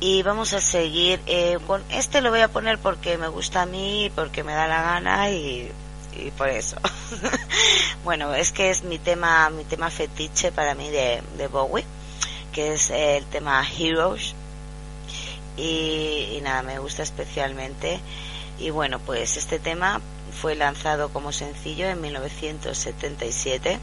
Y 0.00 0.22
vamos 0.22 0.52
a 0.52 0.60
seguir 0.60 1.20
eh, 1.26 1.58
con 1.66 1.82
este 1.90 2.20
lo 2.20 2.30
voy 2.30 2.40
a 2.40 2.48
poner 2.48 2.78
porque 2.78 3.16
me 3.16 3.28
gusta 3.28 3.62
a 3.62 3.66
mí, 3.66 4.12
porque 4.14 4.44
me 4.44 4.52
da 4.52 4.68
la 4.68 4.82
gana 4.82 5.30
y, 5.30 5.72
por 6.36 6.48
eso. 6.48 6.76
bueno, 8.04 8.34
es 8.34 8.52
que 8.52 8.70
es 8.70 8.82
mi 8.82 8.98
tema, 8.98 9.48
mi 9.50 9.64
tema 9.64 9.88
fetiche 9.88 10.52
para 10.52 10.74
mí 10.74 10.90
de, 10.90 11.22
de 11.36 11.48
Bowie, 11.48 11.84
que 12.52 12.74
es 12.74 12.90
el 12.90 13.24
tema 13.26 13.66
Heroes. 13.66 14.34
Y, 15.56 16.36
y 16.36 16.40
nada, 16.42 16.62
me 16.62 16.78
gusta 16.78 17.02
especialmente. 17.02 18.00
Y 18.58 18.70
bueno, 18.70 18.98
pues 18.98 19.36
este 19.36 19.58
tema 19.58 20.00
fue 20.40 20.54
lanzado 20.54 21.08
como 21.08 21.32
sencillo 21.32 21.88
en 21.88 22.00
1977 22.00 23.78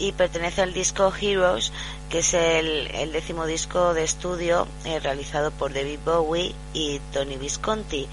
y 0.00 0.12
pertenece 0.12 0.62
al 0.62 0.72
disco 0.72 1.12
Heroes, 1.14 1.72
que 2.08 2.20
es 2.20 2.32
el, 2.32 3.12
décimo 3.12 3.46
disco 3.46 3.92
de 3.92 4.02
estudio 4.02 4.66
eh, 4.86 4.98
realizado 4.98 5.50
por 5.50 5.74
David 5.74 5.98
Bowie 6.04 6.54
y 6.72 6.98
Tony 7.12 7.36
Visconti. 7.36 8.08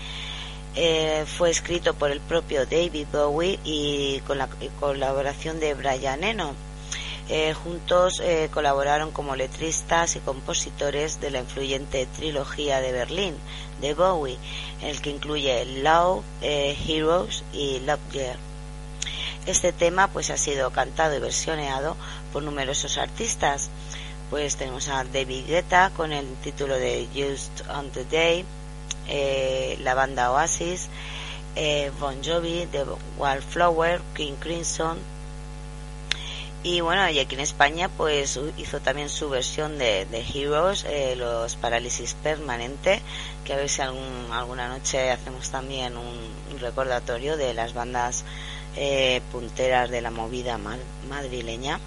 Eh, 0.76 1.23
fue 1.26 1.50
escrito 1.50 1.93
por 1.93 2.12
el 2.12 2.19
propio 2.19 2.65
David 2.65 3.08
Bowie 3.12 3.58
y 3.63 4.19
con 4.28 4.38
la 4.38 4.50
colaboración 4.80 5.62
de 5.62 5.73
Brian 5.73 6.23
Eno. 6.23 6.54
Eh, 7.30 7.54
juntos 7.54 8.21
colaboraron 8.54 9.12
como 9.12 9.36
letristas 9.36 10.15
y 10.15 10.19
compositores 10.19 11.19
de 11.19 11.32
la 11.32 11.39
influyente 11.39 12.06
trilogía 12.06 12.80
de 12.80 12.91
Berlín 12.91 13.36
de 13.82 13.93
Bowie, 13.93 14.38
en 14.82 14.89
el 14.89 15.02
que 15.02 15.10
incluye 15.10 15.65
Love, 15.82 16.23
Heroes 16.41 17.43
y 17.54 17.80
Love 17.80 18.00
Year. 18.12 18.38
Este 19.47 19.71
tema 19.71 20.10
pues 20.10 20.29
ha 20.29 20.36
sido 20.36 20.71
cantado 20.71 21.15
y 21.15 21.19
versioneado 21.19 21.95
por 22.33 22.43
numerosos 22.43 22.97
artistas. 22.97 23.69
Pues 24.29 24.57
tenemos 24.57 24.89
a 24.89 25.05
David 25.05 25.45
Guetta 25.47 25.89
con 25.95 26.12
el 26.12 26.27
título 26.43 26.75
de 26.75 27.07
Just 27.15 27.65
on 27.69 27.89
the 27.91 28.03
Day, 28.03 28.43
eh, 29.07 29.77
la 29.79 29.93
banda 29.93 30.33
Oasis, 30.33 30.89
eh, 31.55 31.93
Bon 31.97 32.21
Jovi, 32.21 32.67
The 32.69 32.83
Wildflower, 33.17 34.01
King 34.13 34.33
Crimson. 34.38 34.97
Y 36.63 36.81
bueno, 36.81 37.10
y 37.10 37.19
aquí 37.19 37.36
en 37.36 37.41
España 37.41 37.88
pues 37.88 38.38
hizo 38.57 38.81
también 38.81 39.07
su 39.07 39.29
versión 39.29 39.77
de, 39.77 40.05
Heroes, 40.12 40.83
eh, 40.89 41.15
los 41.15 41.55
Parálisis 41.55 42.15
Permanente, 42.15 43.01
que 43.45 43.53
a 43.53 43.55
ver 43.55 43.69
si 43.69 43.81
algún, 43.81 44.27
alguna 44.29 44.67
noche 44.67 45.10
hacemos 45.10 45.49
también 45.51 45.95
un 45.95 46.60
recordatorio 46.60 47.38
de 47.38 47.53
las 47.53 47.73
bandas 47.73 48.25
eh, 48.77 49.21
punteras 49.31 49.89
de 49.89 50.01
la 50.01 50.11
movida 50.11 50.57
ma- 50.57 50.77
madrileña. 51.09 51.79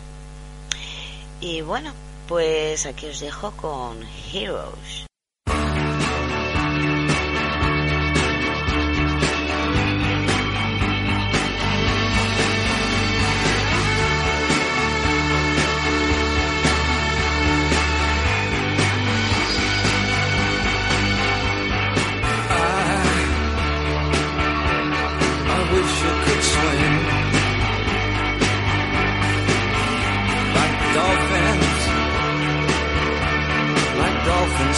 Y 1.41 1.63
bueno, 1.63 1.93
pues 2.29 2.85
aquí 2.87 3.07
os 3.07 3.21
dejo 3.21 3.53
con 3.53 3.99
Heroes. 4.33 5.07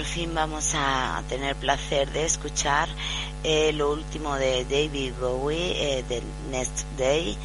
Por 0.00 0.06
fin 0.06 0.34
vamos 0.34 0.72
a 0.74 1.22
tener 1.28 1.54
placer 1.56 2.10
de 2.10 2.24
escuchar 2.24 2.88
eh, 3.44 3.70
lo 3.74 3.92
último 3.92 4.34
de 4.36 4.64
David 4.64 5.12
Bowie, 5.20 5.98
eh, 5.98 6.02
del 6.08 6.24
Next 6.50 6.86
Day, 6.96 7.36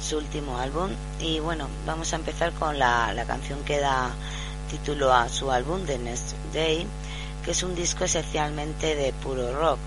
su 0.00 0.18
último 0.18 0.58
álbum. 0.58 0.90
Y 1.18 1.40
bueno, 1.40 1.66
vamos 1.84 2.12
a 2.12 2.16
empezar 2.16 2.52
con 2.52 2.78
la, 2.78 3.12
canción 3.26 3.64
que 3.64 3.80
da 3.80 4.14
título 4.70 5.12
a 5.12 5.28
su 5.28 5.50
álbum, 5.50 5.84
The 5.86 5.98
Next 5.98 6.36
Day, 6.52 6.86
que 7.44 7.50
es 7.50 7.64
un 7.64 7.74
disco 7.74 8.04
esencialmente 8.04 8.94
de 8.94 9.12
puro 9.12 9.52
rock. 9.52 9.80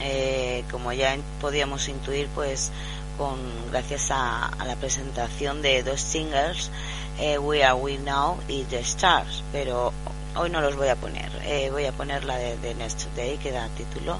Eh, 0.00 0.62
como 0.70 0.92
ya 0.92 1.16
podíamos 1.40 1.88
intuir, 1.88 2.28
pues 2.34 2.70
con 3.16 3.38
gracias 3.70 4.10
a, 4.10 4.48
a 4.48 4.64
la 4.66 4.76
presentación 4.76 5.62
de 5.62 5.82
dos 5.82 6.02
singles, 6.02 6.70
eh, 7.18 7.38
We 7.38 7.64
Are 7.64 7.80
We 7.80 7.96
Now 7.96 8.36
y 8.46 8.64
The 8.64 8.80
Stars, 8.80 9.42
pero 9.52 9.94
hoy 10.36 10.50
no 10.50 10.60
los 10.60 10.76
voy 10.76 10.88
a 10.88 10.96
poner, 10.96 11.30
eh, 11.44 11.70
voy 11.70 11.86
a 11.86 11.92
poner 11.92 12.24
la 12.24 12.36
de 12.36 12.74
Next 12.74 13.06
Day 13.16 13.38
que 13.38 13.52
da 13.52 13.68
título. 13.70 14.18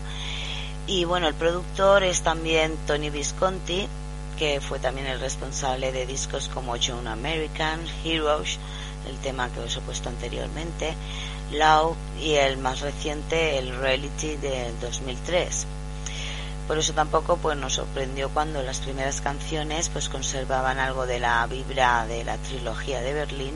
Y 0.87 1.05
bueno, 1.05 1.27
el 1.27 1.35
productor 1.35 2.05
es 2.05 2.23
también 2.23 2.77
Tony 2.87 3.11
Visconti, 3.11 3.89
que 4.39 4.61
fue 4.61 4.79
también 4.79 5.07
el 5.07 5.19
responsable 5.19 5.93
de 5.93 6.07
discos 6.07 6.49
como 6.49 6.77
John 6.81 7.09
American, 7.09 7.81
Heroes, 8.05 8.59
el 9.09 9.17
tema 9.19 9.51
que 9.51 9.61
os 9.61 9.77
he 9.77 9.81
puesto 9.81 10.09
anteriormente, 10.09 10.95
Love 11.53 11.97
y 12.21 12.35
el 12.35 12.59
más 12.59 12.81
reciente, 12.81 13.59
el 13.59 13.77
Reality 13.77 14.37
del 14.37 14.79
2003. 14.81 15.67
Por 16.67 16.79
eso 16.79 16.93
tampoco 16.93 17.37
pues 17.37 17.57
nos 17.57 17.75
sorprendió 17.75 18.29
cuando 18.31 18.63
las 18.63 18.81
primeras 18.81 19.21
canciones 19.21 19.89
pues 19.89 20.09
conservaban 20.09 20.79
algo 20.79 21.07
de 21.07 21.21
la 21.21 21.47
vibra 21.47 22.07
de 22.07 22.25
la 22.25 22.37
trilogía 22.39 23.01
de 23.01 23.13
Berlín 23.13 23.55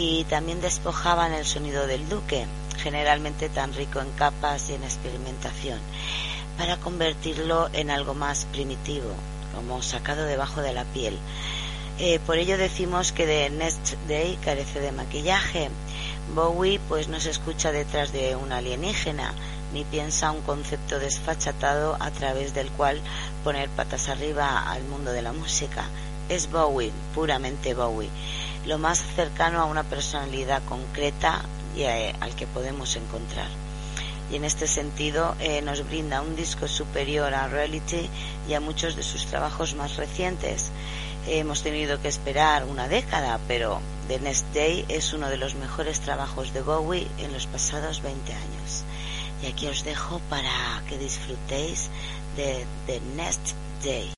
y 0.00 0.22
también 0.26 0.60
despojaban 0.60 1.32
el 1.32 1.44
sonido 1.44 1.88
del 1.88 2.08
duque, 2.08 2.46
generalmente 2.80 3.48
tan 3.48 3.74
rico 3.74 3.98
en 3.98 4.12
capas 4.12 4.70
y 4.70 4.74
en 4.74 4.84
experimentación, 4.84 5.80
para 6.56 6.76
convertirlo 6.76 7.68
en 7.72 7.90
algo 7.90 8.14
más 8.14 8.44
primitivo, 8.52 9.10
como 9.56 9.82
sacado 9.82 10.22
debajo 10.22 10.62
de 10.62 10.72
la 10.72 10.84
piel. 10.84 11.18
Eh, 11.98 12.20
por 12.24 12.38
ello 12.38 12.56
decimos 12.56 13.10
que 13.10 13.26
The 13.26 13.50
Next 13.50 13.94
Day 14.06 14.38
carece 14.44 14.78
de 14.78 14.92
maquillaje. 14.92 15.68
Bowie 16.32 16.78
pues 16.88 17.08
no 17.08 17.18
se 17.18 17.30
escucha 17.30 17.72
detrás 17.72 18.12
de 18.12 18.36
un 18.36 18.52
alienígena, 18.52 19.34
ni 19.72 19.82
piensa 19.82 20.30
un 20.30 20.42
concepto 20.42 21.00
desfachatado 21.00 21.96
a 21.98 22.12
través 22.12 22.54
del 22.54 22.70
cual 22.70 23.00
poner 23.42 23.68
patas 23.70 24.08
arriba 24.08 24.70
al 24.70 24.84
mundo 24.84 25.10
de 25.10 25.22
la 25.22 25.32
música. 25.32 25.86
Es 26.28 26.52
Bowie, 26.52 26.92
puramente 27.16 27.74
Bowie, 27.74 28.10
lo 28.66 28.78
más 28.78 29.02
cercano 29.16 29.60
a 29.60 29.64
una 29.64 29.84
personalidad 29.84 30.62
concreta 30.64 31.42
y 31.76 31.84
a- 31.84 32.14
al 32.20 32.34
que 32.34 32.46
podemos 32.46 32.96
encontrar. 32.96 33.48
Y 34.30 34.36
en 34.36 34.44
este 34.44 34.66
sentido 34.66 35.34
eh, 35.40 35.62
nos 35.62 35.86
brinda 35.86 36.20
un 36.20 36.36
disco 36.36 36.68
superior 36.68 37.32
a 37.32 37.48
Reality 37.48 38.10
y 38.48 38.54
a 38.54 38.60
muchos 38.60 38.94
de 38.94 39.02
sus 39.02 39.24
trabajos 39.26 39.74
más 39.74 39.96
recientes. 39.96 40.70
Eh, 41.26 41.38
hemos 41.38 41.62
tenido 41.62 42.00
que 42.02 42.08
esperar 42.08 42.64
una 42.64 42.88
década, 42.88 43.38
pero 43.48 43.80
The 44.08 44.20
Next 44.20 44.46
Day 44.54 44.84
es 44.88 45.12
uno 45.14 45.28
de 45.30 45.38
los 45.38 45.54
mejores 45.54 46.00
trabajos 46.00 46.52
de 46.52 46.60
Bowie 46.60 47.08
en 47.18 47.32
los 47.32 47.46
pasados 47.46 48.02
20 48.02 48.32
años. 48.34 48.84
Y 49.42 49.46
aquí 49.46 49.66
os 49.66 49.84
dejo 49.84 50.20
para 50.28 50.82
que 50.88 50.98
disfrutéis 50.98 51.88
de 52.36 52.66
The 52.86 53.00
Next 53.16 53.54
Day. 53.82 54.17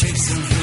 chasing 0.00 0.59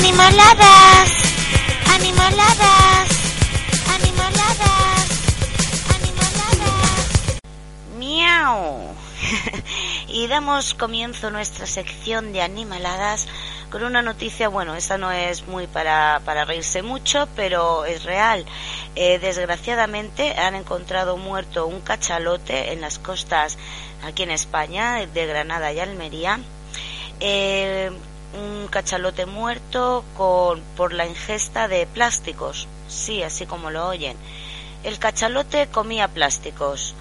Animaladas, 0.00 1.10
animaladas, 1.94 3.08
animaladas, 3.94 5.08
animaladas. 5.94 7.42
Miau. 7.98 8.94
y 10.08 10.26
damos 10.26 10.74
comienzo 10.74 11.28
a 11.28 11.30
nuestra 11.30 11.66
sección 11.66 12.32
de 12.32 12.42
animaladas 12.42 13.28
con 13.70 13.84
una 13.84 14.02
noticia, 14.02 14.48
bueno, 14.48 14.74
esta 14.74 14.98
no 14.98 15.12
es 15.12 15.46
muy 15.46 15.66
para, 15.66 16.20
para 16.24 16.44
reírse 16.44 16.82
mucho, 16.82 17.28
pero 17.36 17.84
es 17.84 18.02
real. 18.04 18.44
Eh, 18.96 19.18
desgraciadamente 19.20 20.36
han 20.36 20.56
encontrado 20.56 21.16
muerto 21.16 21.66
un 21.66 21.80
cachalote 21.80 22.72
en 22.72 22.80
las 22.80 22.98
costas 22.98 23.58
aquí 24.04 24.24
en 24.24 24.32
España, 24.32 25.06
de 25.06 25.26
Granada 25.26 25.72
y 25.72 25.78
Almería. 25.78 26.40
Eh, 27.20 27.90
un 28.34 28.68
cachalote 28.68 29.26
muerto 29.26 30.04
con, 30.16 30.60
por 30.76 30.92
la 30.92 31.06
ingesta 31.06 31.68
de 31.68 31.86
plásticos. 31.86 32.66
Sí, 32.88 33.22
así 33.22 33.46
como 33.46 33.70
lo 33.70 33.86
oyen. 33.86 34.16
El 34.82 34.98
cachalote 34.98 35.68
comía 35.68 36.08
plásticos 36.08 36.94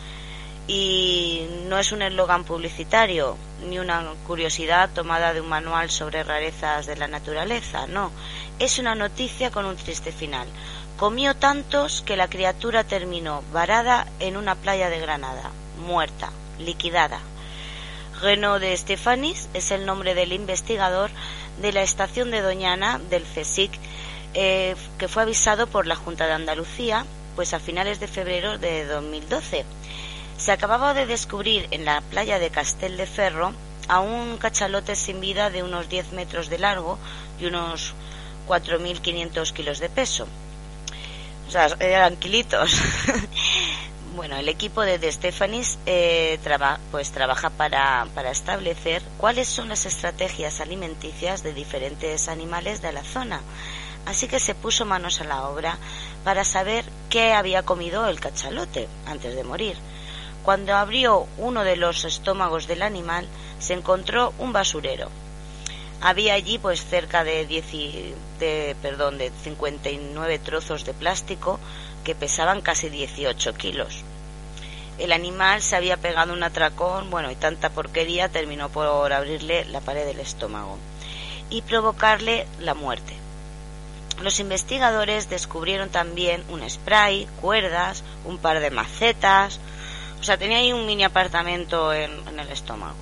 y 0.67 1.47
no 1.67 1.79
es 1.79 1.91
un 1.91 2.03
eslogan 2.03 2.43
publicitario 2.43 3.37
ni 3.67 3.79
una 3.79 4.13
curiosidad 4.25 4.89
tomada 4.93 5.33
de 5.33 5.41
un 5.41 5.49
manual 5.49 5.89
sobre 5.89 6.23
rarezas 6.23 6.85
de 6.85 6.95
la 6.95 7.07
naturaleza, 7.07 7.87
no, 7.87 8.11
es 8.59 8.79
una 8.79 8.95
noticia 8.95 9.51
con 9.51 9.65
un 9.65 9.75
triste 9.75 10.11
final. 10.11 10.47
Comió 10.97 11.35
tantos 11.35 12.01
que 12.01 12.17
la 12.17 12.29
criatura 12.29 12.83
terminó 12.83 13.43
varada 13.53 14.07
en 14.19 14.37
una 14.37 14.55
playa 14.55 14.89
de 14.89 14.99
Granada, 14.99 15.51
muerta, 15.85 16.31
liquidada. 16.59 17.19
Renaud 18.21 18.59
de 18.59 18.73
Estefanis 18.73 19.47
es 19.53 19.71
el 19.71 19.85
nombre 19.85 20.13
del 20.13 20.33
investigador 20.33 21.09
de 21.61 21.71
la 21.71 21.83
estación 21.83 22.31
de 22.31 22.41
Doñana 22.41 22.99
del 23.09 23.23
CSIC, 23.23 23.71
eh, 24.33 24.75
que 24.97 25.07
fue 25.07 25.23
avisado 25.23 25.67
por 25.67 25.87
la 25.87 25.95
Junta 25.95 26.27
de 26.27 26.33
Andalucía, 26.33 27.05
pues 27.35 27.53
a 27.53 27.59
finales 27.59 27.99
de 27.99 28.07
febrero 28.07 28.57
de 28.57 28.85
2012 28.85 29.65
se 30.39 30.51
acababa 30.51 30.93
de 30.95 31.05
descubrir 31.05 31.67
en 31.71 31.85
la 31.85 32.01
playa 32.01 32.39
de 32.39 32.49
Castel 32.49 32.97
de 32.97 33.05
Ferro 33.05 33.53
a 33.87 33.99
un 33.99 34.37
cachalote 34.37 34.95
sin 34.95 35.19
vida 35.19 35.49
de 35.51 35.61
unos 35.63 35.89
10 35.89 36.13
metros 36.13 36.49
de 36.49 36.57
largo 36.59 36.97
y 37.39 37.45
unos 37.45 37.93
4.500 38.47 39.53
kilos 39.53 39.79
de 39.79 39.89
peso. 39.89 40.27
O 41.47 41.51
sea, 41.51 41.67
eran 41.79 42.15
kilitos. 42.15 42.71
bueno, 44.15 44.37
el 44.37 44.47
equipo 44.49 44.81
de 44.81 44.97
De 44.97 45.11
Stefanis 45.11 45.77
eh, 45.85 46.39
traba- 46.43 46.79
pues 46.91 47.11
trabaja 47.11 47.49
para, 47.49 48.07
para 48.15 48.31
establecer 48.31 49.01
cuáles 49.17 49.47
son 49.47 49.67
las 49.69 49.85
estrategias 49.85 50.61
alimenticias 50.61 51.43
de 51.43 51.53
diferentes 51.53 52.27
animales 52.29 52.81
de 52.81 52.91
la 52.93 53.03
zona. 53.03 53.41
Así 54.05 54.27
que 54.27 54.39
se 54.39 54.55
puso 54.55 54.85
manos 54.85 55.19
a 55.21 55.25
la 55.25 55.43
obra 55.49 55.77
para 56.23 56.43
saber 56.45 56.85
qué 57.09 57.33
había 57.33 57.63
comido 57.63 58.07
el 58.07 58.19
cachalote 58.19 58.87
antes 59.05 59.35
de 59.35 59.43
morir. 59.43 59.75
Cuando 60.43 60.75
abrió 60.75 61.27
uno 61.37 61.63
de 61.63 61.75
los 61.75 62.05
estómagos 62.05 62.67
del 62.67 62.81
animal, 62.81 63.27
se 63.59 63.73
encontró 63.73 64.33
un 64.39 64.53
basurero. 64.53 65.09
Había 66.01 66.33
allí 66.33 66.57
pues 66.57 66.85
cerca 66.85 67.23
de, 67.23 67.45
10 67.45 67.73
y- 67.73 68.13
de, 68.39 68.75
perdón, 68.81 69.17
de 69.17 69.31
59 69.43 70.39
trozos 70.39 70.85
de 70.85 70.93
plástico 70.93 71.59
que 72.03 72.15
pesaban 72.15 72.61
casi 72.61 72.89
18 72.89 73.53
kilos. 73.55 74.03
El 74.97 75.11
animal 75.11 75.61
se 75.61 75.75
había 75.75 75.97
pegado 75.97 76.33
un 76.33 76.43
atracón, 76.43 77.09
bueno, 77.09 77.29
y 77.31 77.35
tanta 77.35 77.69
porquería 77.69 78.29
terminó 78.29 78.69
por 78.69 79.11
abrirle 79.13 79.65
la 79.65 79.81
pared 79.81 80.05
del 80.05 80.19
estómago 80.19 80.77
y 81.49 81.61
provocarle 81.61 82.47
la 82.59 82.73
muerte. 82.73 83.13
Los 84.21 84.39
investigadores 84.41 85.29
descubrieron 85.29 85.89
también 85.89 86.43
un 86.49 86.69
spray, 86.69 87.27
cuerdas, 87.41 88.03
un 88.25 88.37
par 88.37 88.59
de 88.59 88.71
macetas, 88.71 89.59
o 90.19 90.23
sea, 90.23 90.37
tenía 90.37 90.57
ahí 90.57 90.73
un 90.73 90.85
mini 90.85 91.03
apartamento 91.03 91.93
en, 91.93 92.11
el 92.39 92.49
estómago, 92.49 92.97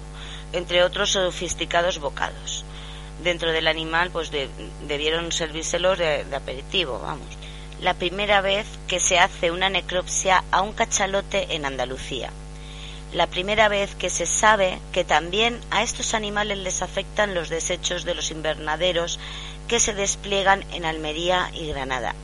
entre 0.53 0.83
otros 0.83 1.11
sofisticados 1.11 1.99
bocados. 1.99 2.63
Dentro 3.23 3.51
del 3.51 3.67
animal, 3.67 4.11
pues 4.11 4.29
de- 4.31 4.49
debieron 4.87 5.31
servírselos 5.31 5.97
de, 5.97 6.23
de 6.25 6.35
aperitivo, 6.35 6.99
vamos. 6.99 7.27
La 7.81 7.93
primera 7.93 8.41
vez 8.41 8.65
que 8.87 8.99
se 8.99 9.19
hace 9.19 9.51
una 9.51 9.69
necropsia 9.69 10.43
a 10.51 10.61
un 10.61 10.73
cachalote 10.73 11.55
en 11.55 11.65
Andalucía. 11.65 12.31
La 13.13 13.27
primera 13.27 13.69
vez 13.69 13.95
que 13.95 14.09
se 14.09 14.25
sabe 14.25 14.79
que 14.91 15.03
también 15.03 15.59
a 15.71 15.81
estos 15.83 16.13
animales 16.13 16.57
les 16.57 16.81
afectan 16.81 17.33
los 17.33 17.49
desechos 17.49 18.03
de 18.03 18.15
los 18.15 18.31
invernaderos 18.31 19.19
que 19.67 19.79
se 19.79 19.93
despliegan 19.93 20.63
en 20.73 20.85
Almería 20.85 21.49
y 21.53 21.67
Granada. 21.67 22.15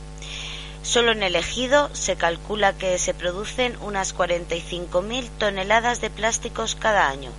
Solo 0.84 1.12
en 1.12 1.22
el 1.22 1.34
ejido 1.34 1.88
se 1.94 2.16
calcula 2.16 2.74
que 2.74 2.98
se 2.98 3.14
producen 3.14 3.74
unas 3.80 4.14
45.000 4.14 5.30
toneladas 5.38 6.02
de 6.02 6.10
plásticos 6.10 6.74
cada 6.74 7.08
año. 7.08 7.30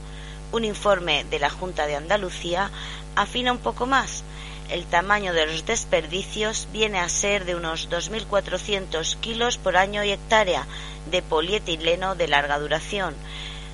Un 0.51 0.65
informe 0.65 1.25
de 1.25 1.37
la 1.37 1.51
Junta 1.51 1.85
de 1.85 1.95
Andalucía 1.95 2.71
afina 3.15 3.51
un 3.51 3.59
poco 3.59 3.85
más. 3.85 4.23
El 4.71 4.85
tamaño 4.85 5.31
de 5.31 5.45
los 5.45 5.63
desperdicios 5.63 6.67
viene 6.73 6.97
a 6.97 7.07
ser 7.07 7.45
de 7.45 7.55
unos 7.55 7.87
2.400 7.87 9.15
kilos 9.19 9.59
por 9.59 9.77
año 9.77 10.03
y 10.03 10.09
hectárea 10.09 10.65
de 11.11 11.21
polietileno 11.21 12.15
de 12.15 12.27
larga 12.27 12.57
duración. 12.57 13.13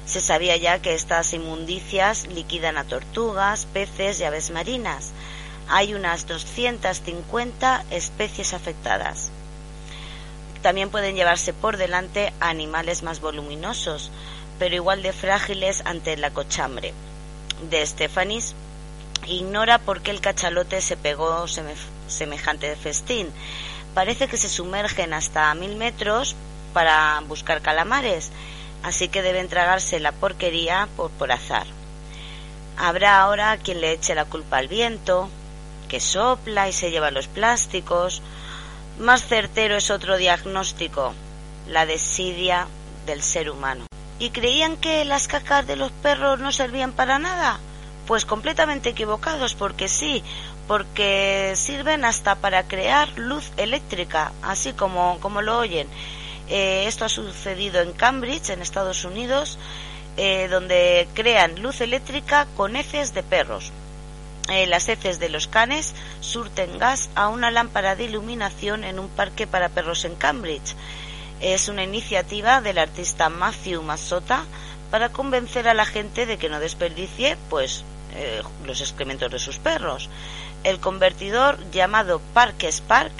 Se 0.06 0.20
sabía 0.20 0.58
ya 0.58 0.82
que 0.82 0.94
estas 0.94 1.32
inmundicias 1.32 2.28
liquidan 2.28 2.78
a 2.78 2.84
tortugas, 2.84 3.68
peces 3.68 4.20
y 4.20 4.26
aves 4.26 4.52
marinas. 4.52 5.12
Hay 5.70 5.94
unas 5.94 6.28
250 6.28 7.86
especies 7.90 8.54
afectadas. 8.54 9.31
También 10.62 10.89
pueden 10.89 11.16
llevarse 11.16 11.53
por 11.53 11.78
delante 11.78 12.34
a 12.39 12.49
animales 12.49 13.01
más 13.03 13.20
voluminosos, 13.20 14.12
pero 14.59 14.76
igual 14.76 15.01
de 15.01 15.12
frágiles 15.14 15.82
ante 15.86 16.16
la 16.18 16.32
cochambre. 16.32 16.93
De 17.70 17.86
Stefanis 17.86 18.53
ignora 19.26 19.80
por 19.80 20.01
qué 20.01 20.12
el 20.12 20.22
cachalote 20.22 20.82
se 20.82 20.97
pegó 20.97 21.47
seme- 21.47 21.76
semejante 22.07 22.76
festín. 22.76 23.30
Parece 23.93 24.28
que 24.28 24.38
se 24.38 24.49
sumergen 24.49 25.14
hasta 25.14 25.53
mil 25.55 25.76
metros 25.76 26.36
para 26.74 27.22
buscar 27.28 27.62
calamares, 27.62 28.32
así 28.84 29.09
que 29.09 29.22
deben 29.22 29.49
tragarse 29.49 29.99
la 29.99 30.12
porquería 30.12 30.88
por, 30.95 31.12
por 31.12 31.32
azar. 31.32 31.66
Habrá 32.78 33.20
ahora 33.22 33.57
quien 33.57 33.82
le 33.82 33.91
eche 33.91 34.16
la 34.16 34.26
culpa 34.26 34.57
al 34.57 34.68
viento, 34.68 35.30
que 35.89 35.99
sopla 35.99 36.70
y 36.70 36.74
se 36.74 36.89
lleva 36.89 37.12
los 37.12 37.28
plásticos. 37.28 38.22
Más 39.02 39.26
certero 39.26 39.78
es 39.78 39.89
otro 39.89 40.16
diagnóstico, 40.18 41.16
la 41.68 41.88
desidia 41.88 42.68
del 43.08 43.24
ser 43.24 43.49
humano. 43.49 43.88
¿Y 44.20 44.30
creían 44.30 44.78
que 44.78 45.04
las 45.06 45.28
cacas 45.28 45.66
de 45.66 45.76
los 45.76 45.91
perros 45.91 46.38
no 46.38 46.52
servían 46.52 46.91
para 46.91 47.18
nada? 47.18 47.60
Pues 48.06 48.26
completamente 48.26 48.89
equivocados, 48.89 49.56
porque 49.56 49.88
sí, 49.88 50.24
porque 50.68 51.54
sirven 51.56 52.06
hasta 52.06 52.36
para 52.36 52.68
crear 52.68 53.10
luz 53.18 53.52
eléctrica, 53.58 54.34
así 54.43 54.74
como, 54.74 55.18
como 55.20 55.41
lo 55.41 55.58
oyen. 55.58 55.88
Eh, 56.47 56.84
esto 56.86 57.04
ha 57.04 57.10
sucedido 57.10 57.82
en 57.82 57.93
Cambridge, 57.93 58.52
en 58.52 58.62
Estados 58.62 59.04
Unidos, 59.04 59.58
eh, 60.16 60.47
donde 60.47 61.08
crean 61.16 61.60
luz 61.60 61.82
eléctrica 61.82 62.45
con 62.56 62.76
heces 62.76 63.16
de 63.16 63.24
perros. 63.24 63.72
Eh, 64.52 64.68
las 64.68 64.89
heces 64.89 65.18
de 65.18 65.30
los 65.30 65.47
canes 65.47 65.95
surten 66.20 66.78
gas 66.78 67.10
a 67.16 67.30
una 67.30 67.52
lámpara 67.52 67.95
de 67.95 68.04
iluminación 68.04 68.84
en 68.84 68.99
un 68.99 69.08
parque 69.08 69.47
para 69.47 69.70
perros 69.70 70.04
en 70.04 70.16
Cambridge. 70.16 70.76
Es 71.39 71.70
una 71.70 71.86
iniciativa 71.86 72.60
del 72.60 72.78
artista 72.78 73.30
Matthew 73.30 73.82
Masota 73.82 74.43
para 74.89 75.08
convencer 75.08 75.70
a 75.70 75.74
la 75.74 75.86
gente 75.86 76.26
de 76.26 76.38
que 76.38 76.49
no 76.49 76.60
desperdicie 76.60 77.38
pues 77.49 77.86
eh, 78.14 78.41
los 78.66 78.82
excrementos 78.82 79.32
de 79.32 79.39
sus 79.39 79.58
perros. 79.58 80.10
El 80.66 80.82
convertidor 80.82 81.58
llamado 81.72 82.20
Park 82.34 82.66
Spark, 82.70 83.14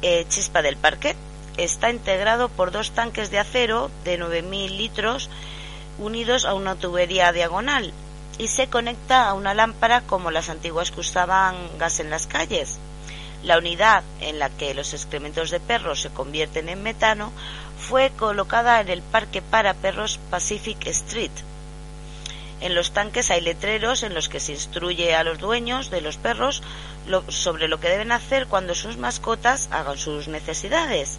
eh, 0.00 0.24
chispa 0.30 0.62
del 0.62 0.78
parque, 0.78 1.14
está 1.58 1.90
integrado 1.90 2.48
por 2.48 2.70
dos 2.70 2.92
tanques 2.92 3.30
de 3.30 3.38
acero 3.38 3.90
de 4.04 4.18
9.000 4.18 4.78
litros 4.78 5.28
unidos 5.98 6.46
a 6.46 6.54
una 6.54 6.74
tubería 6.74 7.32
diagonal 7.32 7.92
y 8.38 8.48
se 8.48 8.68
conecta 8.68 9.28
a 9.28 9.34
una 9.34 9.54
lámpara 9.54 10.00
como 10.02 10.30
las 10.30 10.48
antiguas 10.48 10.90
que 10.90 11.00
usaban 11.00 11.56
gas 11.78 12.00
en 12.00 12.10
las 12.10 12.26
calles. 12.26 12.78
La 13.42 13.58
unidad 13.58 14.02
en 14.20 14.38
la 14.38 14.48
que 14.48 14.74
los 14.74 14.94
excrementos 14.94 15.50
de 15.50 15.60
perros 15.60 16.00
se 16.00 16.10
convierten 16.10 16.68
en 16.68 16.82
metano 16.82 17.32
fue 17.78 18.10
colocada 18.16 18.80
en 18.80 18.88
el 18.88 19.02
parque 19.02 19.42
para 19.42 19.74
perros 19.74 20.18
Pacific 20.30 20.86
Street. 20.86 21.30
En 22.60 22.74
los 22.74 22.92
tanques 22.92 23.30
hay 23.30 23.42
letreros 23.42 24.02
en 24.02 24.14
los 24.14 24.30
que 24.30 24.40
se 24.40 24.52
instruye 24.52 25.14
a 25.14 25.24
los 25.24 25.38
dueños 25.38 25.90
de 25.90 26.00
los 26.00 26.16
perros 26.16 26.62
sobre 27.28 27.68
lo 27.68 27.78
que 27.78 27.90
deben 27.90 28.12
hacer 28.12 28.46
cuando 28.46 28.74
sus 28.74 28.96
mascotas 28.96 29.68
hagan 29.70 29.98
sus 29.98 30.28
necesidades. 30.28 31.18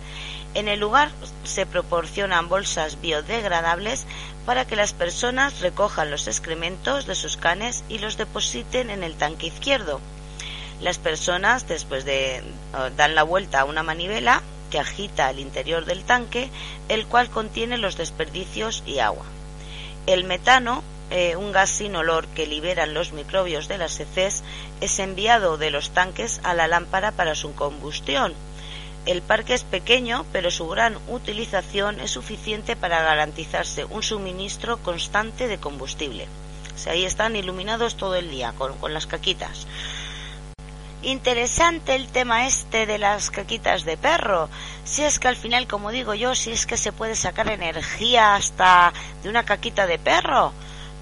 En 0.56 0.68
el 0.68 0.80
lugar 0.80 1.12
se 1.44 1.68
proporcionan 1.68 2.50
bolsas 2.50 3.00
biodegradables 3.00 4.08
para 4.46 4.66
que 4.66 4.76
las 4.76 4.94
personas 4.94 5.62
recojan 5.62 6.12
los 6.12 6.28
excrementos 6.28 7.06
de 7.08 7.16
sus 7.16 7.38
canes 7.38 7.84
y 7.90 8.00
los 8.00 8.18
depositen 8.18 8.90
en 8.90 9.04
el 9.04 9.16
tanque 9.16 9.48
izquierdo. 9.48 10.00
Las 10.82 10.98
personas, 10.98 11.68
después 11.68 12.06
de 12.06 12.38
eh, 12.38 12.44
dan 12.96 13.16
la 13.16 13.24
vuelta 13.24 13.62
a 13.62 13.66
una 13.66 13.84
manivela 13.84 14.42
que 14.70 14.80
agita 14.80 15.30
el 15.30 15.40
interior 15.40 15.86
del 15.86 16.04
tanque, 16.04 16.50
el 16.90 17.06
cual 17.08 17.30
contiene 17.30 17.78
los 17.78 17.98
desperdicios 17.98 18.84
y 18.86 19.00
agua. 19.00 19.26
El 20.06 20.26
metano, 20.26 20.84
eh, 21.10 21.36
un 21.36 21.52
gas 21.52 21.70
sin 21.70 21.96
olor 21.96 22.28
que 22.28 22.48
liberan 22.48 22.94
los 22.94 23.14
microbios 23.14 23.68
de 23.68 23.78
las 23.78 24.00
heces, 24.00 24.44
es 24.82 25.00
enviado 25.00 25.58
de 25.58 25.72
los 25.72 25.92
tanques 25.92 26.42
a 26.44 26.54
la 26.54 26.68
lámpara 26.68 27.12
para 27.12 27.36
su 27.36 27.56
combustión. 27.56 28.34
El 29.06 29.22
parque 29.22 29.54
es 29.54 29.64
pequeño, 29.64 30.26
pero 30.32 30.50
su 30.50 30.68
gran 30.68 30.98
utilización 31.08 32.00
es 32.00 32.12
suficiente 32.12 32.76
para 32.76 33.04
garantizarse 33.04 33.86
un 33.86 34.02
suministro 34.02 34.78
constante 34.78 35.48
de 35.48 35.60
combustible. 35.60 36.28
O 36.86 36.90
ahí 36.90 37.06
están 37.06 37.36
iluminados 37.36 37.98
todo 37.98 38.16
el 38.16 38.32
día 38.32 38.54
con, 38.58 38.74
con 38.78 38.94
las 38.94 39.06
caquitas. 39.06 39.68
Interesante 41.04 41.94
el 41.94 42.08
tema 42.08 42.48
este 42.48 42.88
de 42.88 42.98
las 42.98 43.30
caquitas 43.30 43.86
de 43.86 43.96
perro. 43.96 44.50
Si 44.86 45.04
es 45.04 45.20
que 45.20 45.28
al 45.28 45.36
final, 45.36 45.68
como 45.68 45.92
digo 45.92 46.16
yo, 46.16 46.34
si 46.34 46.52
es 46.52 46.66
que 46.66 46.78
se 46.78 46.92
puede 46.92 47.14
sacar 47.14 47.48
energía 47.48 48.34
hasta 48.34 48.92
de 49.22 49.30
una 49.30 49.46
caquita 49.46 49.86
de 49.86 50.00
perro. 50.00 50.52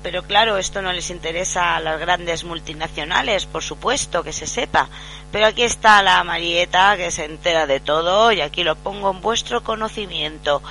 Pero 0.04 0.24
claro, 0.24 0.58
esto 0.58 0.82
no 0.82 0.92
les 0.92 1.10
interesa 1.10 1.76
a 1.76 1.80
las 1.80 1.98
grandes 2.00 2.44
multinacionales, 2.44 3.46
por 3.46 3.64
supuesto, 3.64 4.22
que 4.22 4.34
se 4.34 4.46
sepa. 4.46 4.90
Pero 5.32 5.48
aquí 5.48 5.64
está 5.64 6.04
la 6.04 6.24
Marieta 6.26 6.98
que 6.98 7.10
se 7.10 7.24
entera 7.26 7.66
de 7.66 7.80
todo 7.80 8.32
y 8.34 8.42
aquí 8.42 8.64
lo 8.64 8.76
pongo 8.76 9.12
en 9.12 9.22
vuestro 9.22 9.64
conocimiento. 9.64 10.62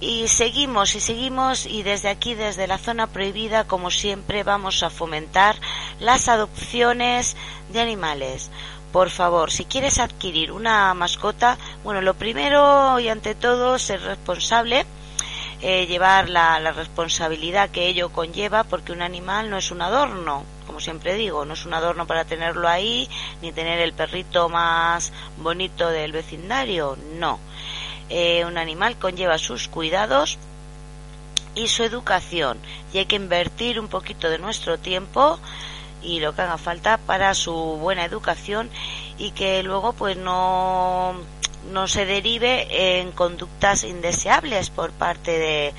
Y 0.00 0.28
seguimos 0.28 0.94
y 0.94 1.00
seguimos 1.00 1.66
y 1.66 1.82
desde 1.82 2.08
aquí, 2.08 2.34
desde 2.34 2.66
la 2.66 2.78
zona 2.78 3.06
prohibida, 3.06 3.64
como 3.64 3.90
siempre, 3.90 4.42
vamos 4.42 4.82
a 4.82 4.90
fomentar 4.90 5.56
las 6.00 6.28
adopciones 6.28 7.36
de 7.72 7.80
animales. 7.80 8.50
Por 8.92 9.10
favor, 9.10 9.50
si 9.50 9.64
quieres 9.64 9.98
adquirir 9.98 10.50
una 10.50 10.94
mascota, 10.94 11.58
bueno, 11.84 12.00
lo 12.00 12.14
primero 12.14 12.98
y 13.00 13.08
ante 13.08 13.34
todo, 13.34 13.78
ser 13.78 14.00
responsable, 14.02 14.86
eh, 15.60 15.86
llevar 15.86 16.28
la, 16.28 16.60
la 16.60 16.72
responsabilidad 16.72 17.70
que 17.70 17.88
ello 17.88 18.10
conlleva, 18.10 18.64
porque 18.64 18.92
un 18.92 19.02
animal 19.02 19.50
no 19.50 19.58
es 19.58 19.70
un 19.70 19.82
adorno, 19.82 20.44
como 20.66 20.80
siempre 20.80 21.14
digo, 21.14 21.44
no 21.44 21.54
es 21.54 21.66
un 21.66 21.74
adorno 21.74 22.06
para 22.06 22.24
tenerlo 22.24 22.68
ahí, 22.68 23.08
ni 23.42 23.52
tener 23.52 23.80
el 23.80 23.92
perrito 23.92 24.48
más 24.48 25.12
bonito 25.38 25.88
del 25.88 26.12
vecindario, 26.12 26.96
no. 27.14 27.40
Eh, 28.10 28.44
un 28.44 28.56
animal 28.56 28.96
conlleva 28.98 29.38
sus 29.38 29.68
cuidados 29.68 30.38
y 31.54 31.68
su 31.68 31.82
educación 31.82 32.58
y 32.92 32.98
hay 32.98 33.06
que 33.06 33.16
invertir 33.16 33.80
un 33.80 33.88
poquito 33.88 34.30
de 34.30 34.38
nuestro 34.38 34.78
tiempo 34.78 35.38
y 36.02 36.20
lo 36.20 36.34
que 36.34 36.42
haga 36.42 36.58
falta 36.58 36.98
para 36.98 37.34
su 37.34 37.52
buena 37.54 38.04
educación 38.04 38.70
y 39.18 39.32
que 39.32 39.62
luego 39.62 39.92
pues 39.92 40.16
no 40.16 41.14
no 41.72 41.88
se 41.88 42.06
derive 42.06 43.00
en 43.00 43.12
conductas 43.12 43.84
indeseables 43.84 44.70
por 44.70 44.92
parte 44.92 45.38
de, 45.38 45.74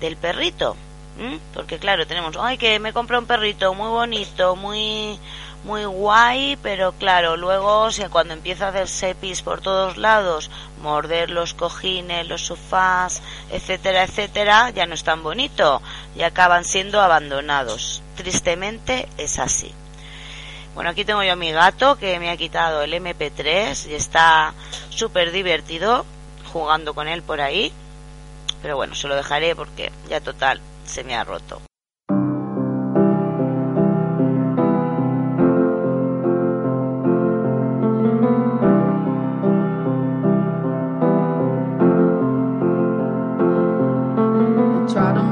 del 0.00 0.16
perrito 0.16 0.76
¿m? 1.18 1.38
porque 1.54 1.78
claro 1.78 2.06
tenemos 2.06 2.36
ay 2.38 2.56
que 2.58 2.78
me 2.78 2.92
compré 2.92 3.18
un 3.18 3.26
perrito 3.26 3.74
muy 3.74 3.88
bonito 3.88 4.56
muy 4.56 5.18
muy 5.64 5.84
guay 5.84 6.56
pero 6.62 6.92
claro 6.92 7.36
luego 7.36 7.86
o 7.86 7.90
cuando 8.10 8.34
empieza 8.34 8.66
a 8.66 8.68
hacer 8.70 8.88
sepis 8.88 9.42
por 9.42 9.60
todos 9.60 9.96
lados 9.96 10.50
morder 10.82 11.30
los 11.30 11.54
cojines 11.54 12.28
los 12.28 12.46
sofás 12.46 13.22
etcétera 13.50 14.04
etcétera 14.04 14.70
ya 14.70 14.86
no 14.86 14.94
es 14.94 15.04
tan 15.04 15.22
bonito 15.22 15.82
y 16.16 16.22
acaban 16.22 16.64
siendo 16.64 17.00
abandonados 17.00 18.02
tristemente 18.16 19.08
es 19.18 19.38
así 19.38 19.74
bueno, 20.78 20.90
aquí 20.90 21.04
tengo 21.04 21.24
yo 21.24 21.32
a 21.32 21.34
mi 21.34 21.50
gato 21.50 21.98
que 21.98 22.20
me 22.20 22.30
ha 22.30 22.36
quitado 22.36 22.82
el 22.82 22.92
MP3 22.92 23.90
y 23.90 23.94
está 23.94 24.54
súper 24.90 25.32
divertido 25.32 26.06
jugando 26.52 26.94
con 26.94 27.08
él 27.08 27.20
por 27.22 27.40
ahí. 27.40 27.72
Pero 28.62 28.76
bueno, 28.76 28.94
se 28.94 29.08
lo 29.08 29.16
dejaré 29.16 29.56
porque 29.56 29.90
ya 30.08 30.20
total 30.20 30.60
se 30.84 31.02
me 31.02 31.16
ha 31.16 31.24
roto. 31.24 31.60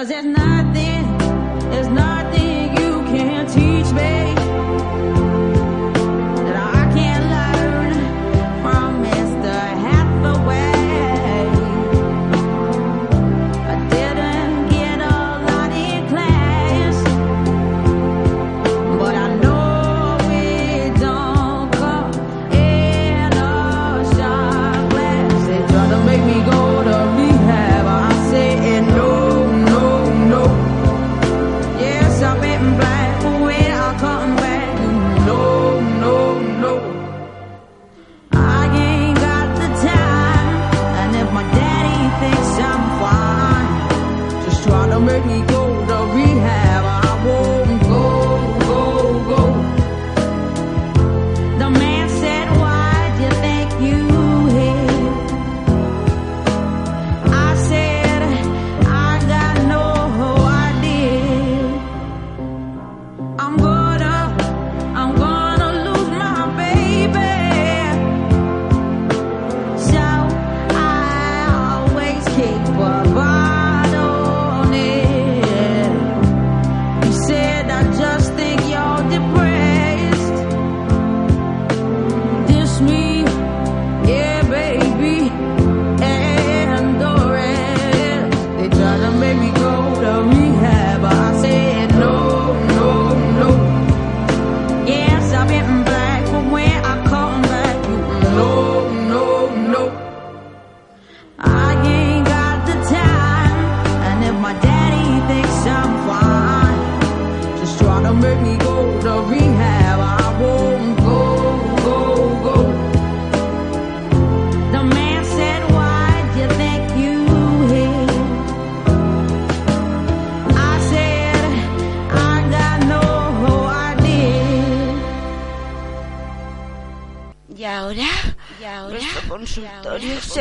Cause 0.00 0.10
at 0.12 0.24
not. 0.24 0.59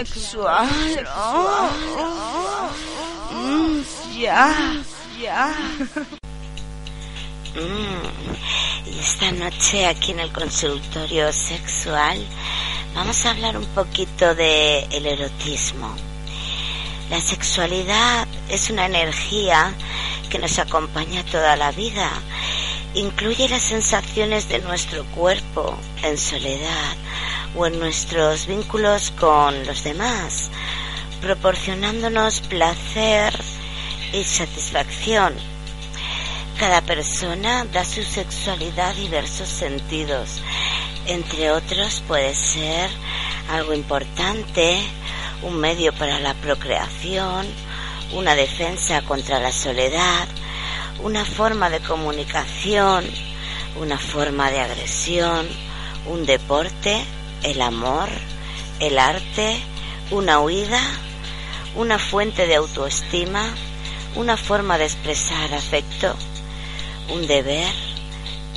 Sexual. 0.06 0.68
Oh, 1.16 1.70
oh, 1.98 2.70
oh. 3.32 3.34
Mm, 3.34 3.84
ya, 4.20 4.54
ya. 5.22 5.54
Mm, 7.50 8.92
Y 8.92 9.00
esta 9.00 9.32
noche 9.32 9.88
aquí 9.88 10.12
en 10.12 10.20
el 10.20 10.32
consultorio 10.32 11.34
sexual 11.34 12.24
vamos 12.94 13.26
a 13.26 13.32
hablar 13.32 13.58
un 13.58 13.66
poquito 13.74 14.36
de 14.36 14.84
el 14.92 15.08
erotismo. 15.08 15.94
La 17.10 17.20
sexualidad 17.20 18.28
es 18.50 18.70
una 18.70 18.86
energía 18.86 19.74
que 20.30 20.38
nos 20.38 20.60
acompaña 20.60 21.26
toda 21.26 21.56
la 21.56 21.72
vida. 21.72 22.12
Incluye 22.94 23.50
las 23.50 23.64
sensaciones 23.64 24.48
de 24.48 24.60
nuestro 24.60 25.04
cuerpo 25.06 25.76
en 26.04 26.20
soledad 26.20 26.96
o 27.56 27.66
en 27.66 27.80
nuestros 27.80 28.48
vínculos 28.48 29.12
con 29.20 29.66
los 29.66 29.84
demás, 29.84 30.50
proporcionándonos 31.22 32.42
placer 32.42 33.34
y 34.14 34.24
satisfacción. 34.24 35.34
Cada 36.60 36.82
persona 36.82 37.66
da 37.66 37.86
su 37.86 38.04
sexualidad 38.04 38.94
diversos 38.96 39.48
sentidos. 39.48 40.42
Entre 41.06 41.52
otros 41.52 42.04
puede 42.08 42.36
ser 42.36 42.90
algo 43.50 43.74
importante, 43.74 44.78
un 45.42 45.58
medio 45.58 45.94
para 45.94 46.20
la 46.20 46.34
procreación, 46.36 47.48
una 48.14 48.36
defensa 48.36 49.02
contra 49.04 49.40
la 49.40 49.52
soledad, 49.52 50.28
una 51.02 51.24
forma 51.24 51.70
de 51.70 51.80
comunicación, 51.80 53.06
una 53.80 53.98
forma 53.98 54.52
de 54.52 54.60
agresión, 54.60 55.48
un 56.08 56.26
deporte, 56.26 57.06
el 57.44 57.62
amor, 57.62 58.10
el 58.80 59.00
arte, 59.00 59.60
una 60.12 60.40
huida, 60.40 60.82
una 61.76 62.00
fuente 62.00 62.48
de 62.48 62.56
autoestima, 62.56 63.46
una 64.16 64.38
forma 64.38 64.78
de 64.78 64.86
expresar 64.86 65.54
afecto, 65.54 66.16
un 67.10 67.28
deber, 67.28 67.74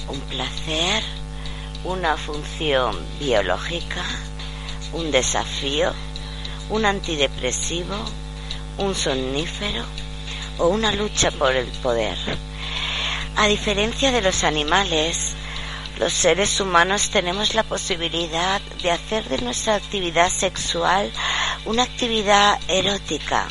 un 0.09 0.21
placer, 0.21 1.03
una 1.85 2.17
función 2.17 2.97
biológica, 3.19 4.05
un 4.93 5.11
desafío, 5.11 5.93
un 6.71 6.85
antidepresivo, 6.85 7.97
un 8.79 8.95
somnífero 8.95 9.85
o 10.59 10.69
una 10.69 10.93
lucha 10.93 11.31
por 11.31 11.55
el 11.55 11.67
poder. 11.67 12.17
A 13.37 13.47
diferencia 13.47 14.13
de 14.13 14.23
los 14.23 14.45
animales, 14.45 15.35
los 15.99 16.13
seres 16.13 16.61
humanos 16.61 17.11
tenemos 17.11 17.55
la 17.55 17.63
posibilidad 17.63 18.61
de 18.83 18.91
hacer 18.91 19.29
de 19.29 19.39
nuestra 19.39 19.75
actividad 19.75 20.31
sexual 20.31 21.13
una 21.65 21.83
actividad 21.83 22.59
erótica, 22.69 23.47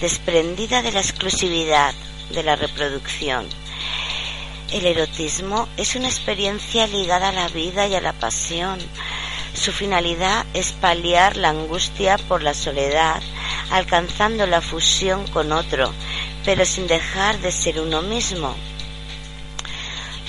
desprendida 0.00 0.82
de 0.82 0.92
la 0.92 1.00
exclusividad 1.00 1.92
de 2.30 2.42
la 2.42 2.56
reproducción. 2.56 3.46
El 4.72 4.86
erotismo 4.86 5.68
es 5.76 5.96
una 5.96 6.08
experiencia 6.08 6.86
ligada 6.86 7.28
a 7.28 7.32
la 7.32 7.48
vida 7.48 7.86
y 7.86 7.94
a 7.94 8.00
la 8.00 8.14
pasión. 8.14 8.78
Su 9.54 9.70
finalidad 9.70 10.46
es 10.54 10.72
paliar 10.72 11.36
la 11.36 11.50
angustia 11.50 12.16
por 12.16 12.42
la 12.42 12.54
soledad, 12.54 13.20
alcanzando 13.70 14.46
la 14.46 14.62
fusión 14.62 15.26
con 15.26 15.52
otro, 15.52 15.92
pero 16.44 16.64
sin 16.64 16.86
dejar 16.86 17.38
de 17.40 17.52
ser 17.52 17.80
uno 17.80 18.00
mismo. 18.00 18.56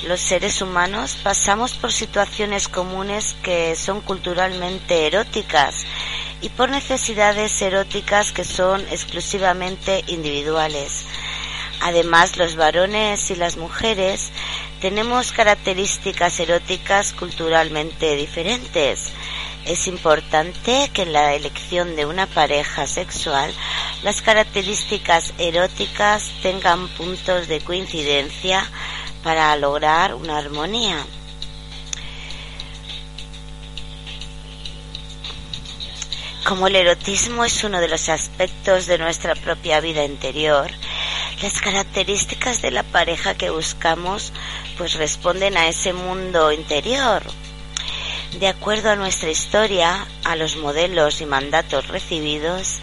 Los 0.08 0.20
seres 0.20 0.62
humanos 0.62 1.18
pasamos 1.24 1.76
por 1.76 1.94
situaciones 1.94 2.68
comunes 2.68 3.38
que 3.42 3.74
son 3.78 4.02
culturalmente 4.02 5.08
eróticas 5.08 5.86
y 6.42 6.50
por 6.50 6.70
necesidades 6.70 7.62
eróticas 7.62 8.34
que 8.34 8.44
son 8.44 8.82
exclusivamente 8.92 10.04
individuales. 10.08 11.06
Además, 11.80 12.36
los 12.36 12.58
varones 12.58 13.32
y 13.32 13.36
las 13.36 13.56
mujeres 13.56 14.32
tenemos 14.82 15.32
características 15.32 16.38
eróticas 16.42 17.14
culturalmente 17.14 18.18
diferentes. 18.18 19.14
Es 19.66 19.88
importante 19.88 20.92
que 20.94 21.04
en 21.04 21.14
la 21.14 21.34
elección 21.34 21.96
de 21.96 22.06
una 22.06 22.28
pareja 22.28 22.88
sexual 22.88 23.54
las 24.04 24.22
características 24.22 25.34
eróticas 25.38 26.30
tengan 26.42 26.90
puntos 26.90 27.48
de 27.48 27.62
coincidencia 27.62 28.70
para 29.24 29.56
lograr 29.56 30.14
una 30.14 30.38
armonía. 30.38 31.06
Como 36.44 36.68
el 36.68 36.76
erotismo 36.76 37.46
es 37.46 37.64
uno 37.64 37.80
de 37.80 37.88
los 37.88 38.10
aspectos 38.10 38.86
de 38.86 38.98
nuestra 38.98 39.34
propia 39.34 39.80
vida 39.80 40.04
interior, 40.04 40.70
las 41.42 41.62
características 41.62 42.62
de 42.62 42.72
la 42.72 42.84
pareja 42.84 43.36
que 43.36 43.50
buscamos 43.50 44.34
pues 44.78 44.96
responden 44.96 45.56
a 45.58 45.68
ese 45.68 45.94
mundo 45.94 46.52
interior. 46.52 47.24
De 48.40 48.48
acuerdo 48.48 48.90
a 48.90 48.96
nuestra 48.96 49.30
historia, 49.30 50.06
a 50.26 50.36
los 50.36 50.58
modelos 50.58 51.22
y 51.22 51.26
mandatos 51.26 51.88
recibidos, 51.88 52.80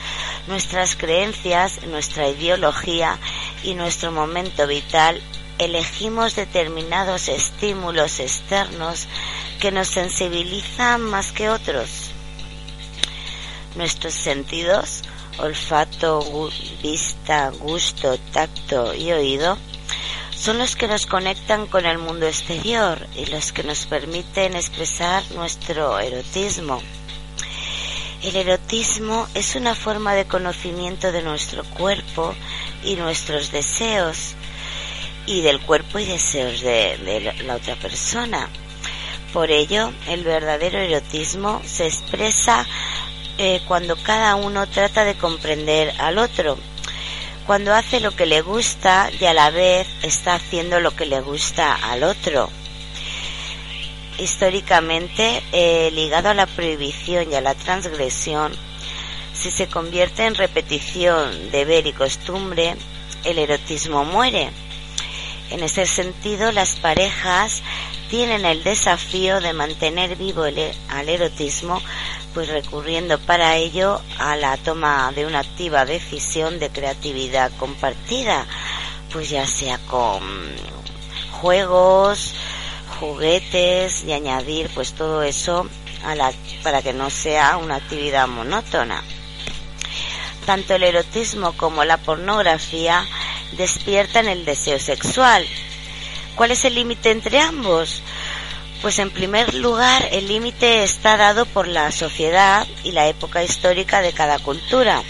nuestras 0.46 0.96
creencias, 0.96 1.82
nuestra 1.86 2.28
ideología 2.28 3.18
y 3.62 3.74
nuestro 3.74 4.10
momento 4.10 4.66
vital, 4.66 5.20
elegimos 5.60 6.36
determinados 6.36 7.28
estímulos 7.28 8.18
externos 8.18 9.06
que 9.60 9.70
nos 9.70 9.88
sensibilizan 9.88 11.02
más 11.02 11.32
que 11.32 11.50
otros. 11.50 12.12
Nuestros 13.76 14.14
sentidos, 14.14 15.02
olfato, 15.38 16.50
vista, 16.82 17.50
gusto, 17.50 18.18
tacto 18.32 18.94
y 18.94 19.12
oído, 19.12 19.58
son 20.34 20.56
los 20.58 20.76
que 20.76 20.88
nos 20.88 21.04
conectan 21.04 21.66
con 21.66 21.84
el 21.84 21.98
mundo 21.98 22.26
exterior 22.26 23.06
y 23.14 23.26
los 23.26 23.52
que 23.52 23.62
nos 23.62 23.84
permiten 23.84 24.56
expresar 24.56 25.22
nuestro 25.32 25.98
erotismo. 25.98 26.80
El 28.22 28.36
erotismo 28.36 29.28
es 29.34 29.56
una 29.56 29.74
forma 29.74 30.14
de 30.14 30.26
conocimiento 30.26 31.12
de 31.12 31.22
nuestro 31.22 31.64
cuerpo 31.64 32.34
y 32.82 32.96
nuestros 32.96 33.52
deseos 33.52 34.34
y 35.26 35.42
del 35.42 35.60
cuerpo 35.60 35.98
y 35.98 36.04
deseos 36.04 36.60
de, 36.60 36.96
de 36.98 37.44
la 37.44 37.56
otra 37.56 37.76
persona. 37.76 38.48
Por 39.32 39.50
ello, 39.50 39.92
el 40.08 40.24
verdadero 40.24 40.78
erotismo 40.78 41.62
se 41.64 41.86
expresa 41.86 42.66
eh, 43.38 43.62
cuando 43.66 43.96
cada 43.96 44.34
uno 44.34 44.68
trata 44.68 45.04
de 45.04 45.14
comprender 45.14 45.94
al 45.98 46.18
otro, 46.18 46.58
cuando 47.46 47.72
hace 47.72 48.00
lo 48.00 48.10
que 48.14 48.26
le 48.26 48.42
gusta 48.42 49.10
y 49.18 49.24
a 49.24 49.32
la 49.32 49.50
vez 49.50 49.86
está 50.02 50.34
haciendo 50.34 50.78
lo 50.80 50.94
que 50.94 51.06
le 51.06 51.20
gusta 51.20 51.74
al 51.74 52.02
otro. 52.02 52.50
Históricamente, 54.18 55.42
eh, 55.52 55.90
ligado 55.92 56.28
a 56.28 56.34
la 56.34 56.46
prohibición 56.46 57.32
y 57.32 57.34
a 57.36 57.40
la 57.40 57.54
transgresión, 57.54 58.52
si 59.32 59.50
se 59.50 59.68
convierte 59.68 60.26
en 60.26 60.34
repetición, 60.34 61.50
deber 61.50 61.86
y 61.86 61.92
costumbre, 61.92 62.76
el 63.24 63.38
erotismo 63.38 64.04
muere. 64.04 64.50
En 65.50 65.62
ese 65.64 65.84
sentido, 65.84 66.52
las 66.52 66.76
parejas 66.76 67.62
tienen 68.08 68.44
el 68.44 68.62
desafío 68.62 69.40
de 69.40 69.52
mantener 69.52 70.16
vivo 70.16 70.44
el, 70.44 70.58
e- 70.58 70.74
al 70.88 71.08
erotismo, 71.08 71.80
pues 72.34 72.48
recurriendo 72.48 73.18
para 73.18 73.56
ello 73.56 74.00
a 74.18 74.36
la 74.36 74.56
toma 74.56 75.10
de 75.12 75.26
una 75.26 75.40
activa 75.40 75.84
decisión 75.84 76.60
de 76.60 76.70
creatividad 76.70 77.50
compartida, 77.58 78.46
pues 79.12 79.28
ya 79.30 79.44
sea 79.46 79.78
con 79.88 80.22
juegos, 81.40 82.34
juguetes 83.00 84.04
y 84.04 84.12
añadir 84.12 84.70
pues 84.74 84.92
todo 84.92 85.22
eso 85.22 85.68
para 86.62 86.82
que 86.82 86.92
no 86.92 87.10
sea 87.10 87.56
una 87.56 87.76
actividad 87.76 88.28
monótona. 88.28 89.02
Tanto 90.46 90.74
el 90.74 90.84
erotismo 90.84 91.52
como 91.56 91.84
la 91.84 91.96
pornografía 91.98 93.04
despiertan 93.52 94.28
el 94.28 94.44
deseo 94.44 94.78
sexual. 94.78 95.46
¿Cuál 96.34 96.52
es 96.52 96.64
el 96.64 96.74
límite 96.74 97.10
entre 97.10 97.40
ambos? 97.40 98.02
Pues 98.82 98.98
en 98.98 99.10
primer 99.10 99.54
lugar 99.54 100.08
el 100.10 100.26
límite 100.28 100.82
está 100.82 101.16
dado 101.16 101.44
por 101.44 101.68
la 101.68 101.92
sociedad 101.92 102.66
y 102.82 102.92
la 102.92 103.08
época 103.08 103.44
histórica 103.44 104.00
de 104.00 104.12
cada 104.12 104.38
cultura. 104.38 105.02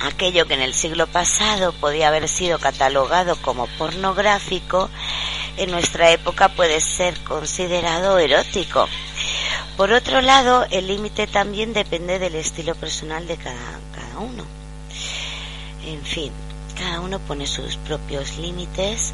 Aquello 0.00 0.46
que 0.46 0.54
en 0.54 0.62
el 0.62 0.74
siglo 0.74 1.06
pasado 1.06 1.72
podía 1.72 2.08
haber 2.08 2.28
sido 2.28 2.58
catalogado 2.58 3.36
como 3.36 3.66
pornográfico, 3.78 4.90
en 5.56 5.70
nuestra 5.70 6.10
época 6.10 6.50
puede 6.50 6.80
ser 6.80 7.18
considerado 7.24 8.18
erótico. 8.18 8.88
Por 9.76 9.92
otro 9.92 10.20
lado, 10.20 10.66
el 10.70 10.86
límite 10.86 11.26
también 11.26 11.72
depende 11.72 12.18
del 12.18 12.34
estilo 12.34 12.74
personal 12.74 13.26
de 13.26 13.36
cada, 13.36 13.80
cada 13.94 14.18
uno. 14.18 14.44
En 15.84 16.02
fin, 16.02 16.32
cada 16.76 17.00
uno 17.00 17.18
pone 17.18 17.46
sus 17.46 17.76
propios 17.76 18.38
límites 18.38 19.12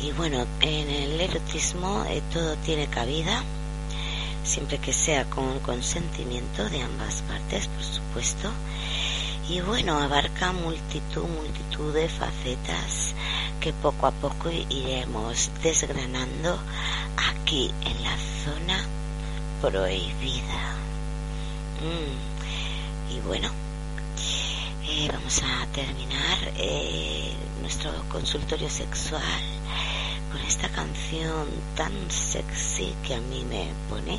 y 0.00 0.12
bueno, 0.12 0.46
en 0.60 0.88
el 0.88 1.20
erotismo 1.20 2.04
eh, 2.08 2.22
todo 2.32 2.56
tiene 2.58 2.86
cabida, 2.86 3.42
siempre 4.44 4.78
que 4.78 4.92
sea 4.92 5.24
con 5.24 5.58
consentimiento 5.60 6.68
de 6.68 6.82
ambas 6.82 7.22
partes, 7.22 7.66
por 7.66 7.82
supuesto. 7.82 8.50
Y 9.50 9.60
bueno, 9.60 9.98
abarca 9.98 10.52
multitud, 10.52 11.24
multitud 11.24 11.94
de 11.94 12.08
facetas 12.08 13.14
que 13.60 13.72
poco 13.72 14.06
a 14.06 14.12
poco 14.12 14.50
iremos 14.50 15.50
desgranando 15.62 16.58
aquí 17.16 17.72
en 17.84 18.02
la 18.04 18.16
zona 18.44 18.84
prohibida. 19.60 20.76
Mm. 21.80 23.16
Y 23.16 23.20
bueno, 23.20 23.50
eh, 24.88 25.08
vamos 25.12 25.42
a 25.42 25.66
terminar 25.72 26.38
eh, 26.56 27.32
nuestro 27.60 27.92
consultorio 28.08 28.70
sexual 28.70 29.22
con 30.32 30.40
esta 30.42 30.68
canción 30.70 31.46
tan 31.76 31.92
sexy 32.10 32.94
que 33.06 33.14
a 33.14 33.20
mí 33.20 33.44
me 33.44 33.68
pone, 33.90 34.18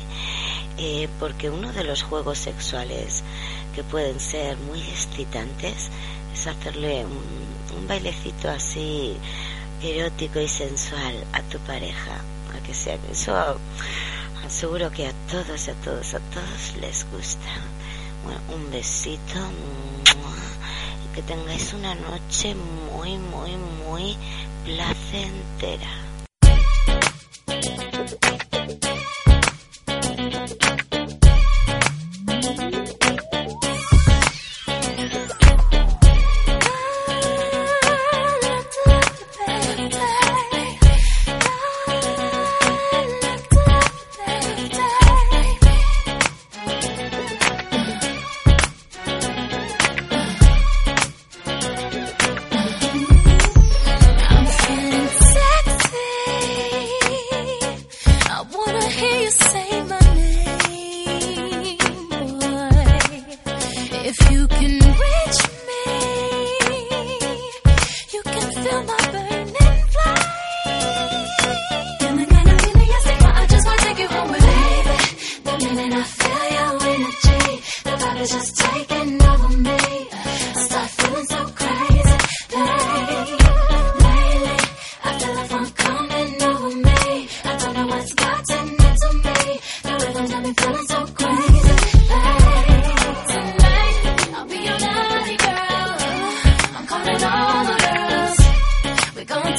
eh, 0.78 1.08
porque 1.18 1.50
uno 1.50 1.72
de 1.72 1.84
los 1.84 2.02
juegos 2.02 2.38
sexuales 2.38 3.22
que 3.74 3.82
pueden 3.82 4.20
ser 4.20 4.56
muy 4.58 4.80
excitantes 4.80 5.90
es 6.32 6.46
hacerle 6.46 7.04
un, 7.04 7.78
un 7.78 7.88
bailecito 7.88 8.48
así 8.48 9.16
erótico 9.82 10.40
y 10.40 10.48
sensual 10.48 11.24
a 11.32 11.42
tu 11.42 11.58
pareja, 11.58 12.20
a 12.54 12.66
que 12.66 12.74
sea 12.74 12.96
eso 13.10 13.58
seguro 14.48 14.90
que 14.90 15.06
a 15.06 15.12
todos, 15.30 15.68
a 15.68 15.74
todos, 15.74 16.14
a 16.14 16.18
todos 16.18 16.76
les 16.80 17.06
gusta. 17.12 17.48
Bueno, 18.24 18.40
un 18.54 18.70
besito 18.70 19.38
que 21.20 21.34
tengáis 21.34 21.74
una 21.74 21.94
noche 21.94 22.54
muy, 22.54 23.18
muy, 23.18 23.56
muy 23.84 24.16
placentera. 24.64 26.09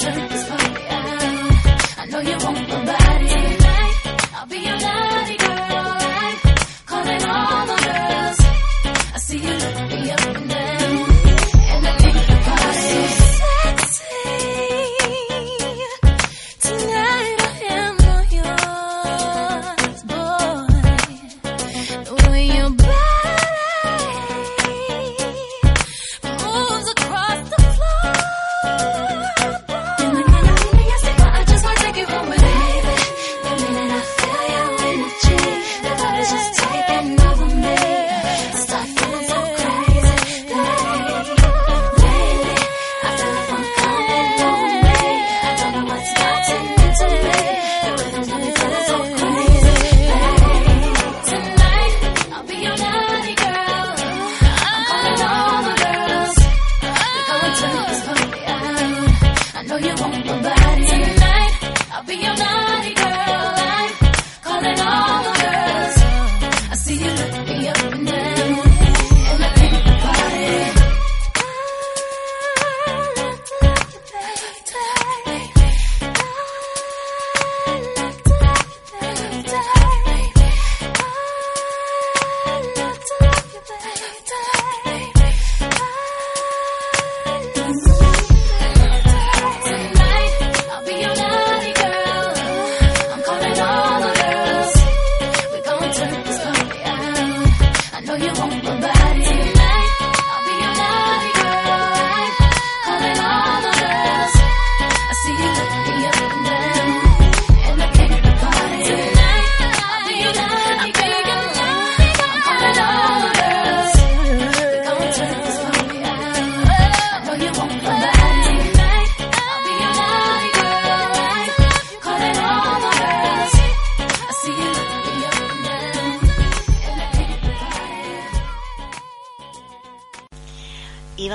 better. 0.04 0.41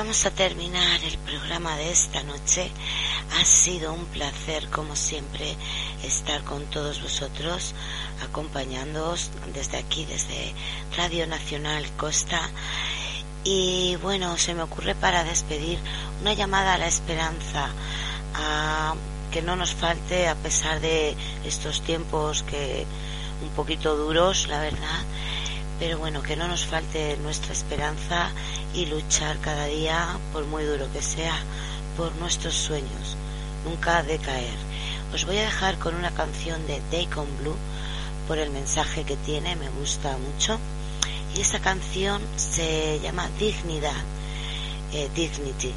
vamos 0.07 0.25
a 0.25 0.31
terminar 0.31 1.03
el 1.03 1.19
programa 1.19 1.77
de 1.77 1.91
esta 1.91 2.23
noche. 2.23 2.71
Ha 3.41 3.45
sido 3.45 3.93
un 3.93 4.05
placer, 4.05 4.71
como 4.71 4.95
siempre, 4.95 5.57
estar 6.05 6.45
con 6.45 6.65
todos 6.67 7.03
vosotros, 7.03 7.75
acompañándoos 8.23 9.33
desde 9.53 9.79
aquí, 9.79 10.05
desde 10.05 10.55
Radio 10.97 11.27
Nacional 11.27 11.85
Costa. 11.97 12.41
Y 13.43 13.97
bueno, 14.01 14.39
se 14.39 14.55
me 14.55 14.63
ocurre 14.63 14.95
para 14.95 15.25
despedir 15.25 15.81
una 16.21 16.35
llamada 16.35 16.75
a 16.75 16.79
la 16.79 16.87
esperanza, 16.87 17.71
a 18.35 18.95
que 19.33 19.43
no 19.43 19.57
nos 19.57 19.75
falte, 19.75 20.29
a 20.29 20.37
pesar 20.37 20.79
de 20.79 21.17
estos 21.45 21.83
tiempos 21.83 22.45
que 22.45 22.87
un 23.43 23.49
poquito 23.57 23.97
duros, 23.97 24.47
la 24.47 24.61
verdad, 24.61 25.01
pero 25.79 25.99
bueno, 25.99 26.23
que 26.23 26.37
no 26.37 26.49
nos 26.49 26.67
falte 26.67 27.17
nuestra 27.19 27.53
esperanza 27.53 28.31
y 28.75 28.87
luchar 28.87 29.39
cada 29.41 29.67
día, 29.67 30.19
por 30.33 30.45
muy 30.47 30.65
duro 30.65 30.91
que 30.93 31.03
sea, 31.03 31.37
por 31.97 32.15
nuestros 32.17 32.55
sueños, 32.55 33.17
nunca 33.65 34.03
decaer. 34.03 34.57
Os 35.13 35.25
voy 35.27 35.39
a 35.39 35.43
dejar 35.43 35.79
con 35.79 35.95
una 35.95 36.11
canción 36.11 36.67
de 36.67 36.81
Take 36.91 37.19
on 37.19 37.37
Blue 37.39 37.57
por 38.27 38.39
el 38.39 38.51
mensaje 38.51 39.05
que 39.05 39.17
tiene, 39.17 39.57
me 39.57 39.69
gusta 39.69 40.17
mucho. 40.17 40.59
Y 41.37 41.41
esa 41.41 41.61
canción 41.61 42.23
se 42.37 42.99
llama 43.01 43.29
Dignidad, 43.39 44.03
eh, 44.93 45.11
Dignity. 45.15 45.73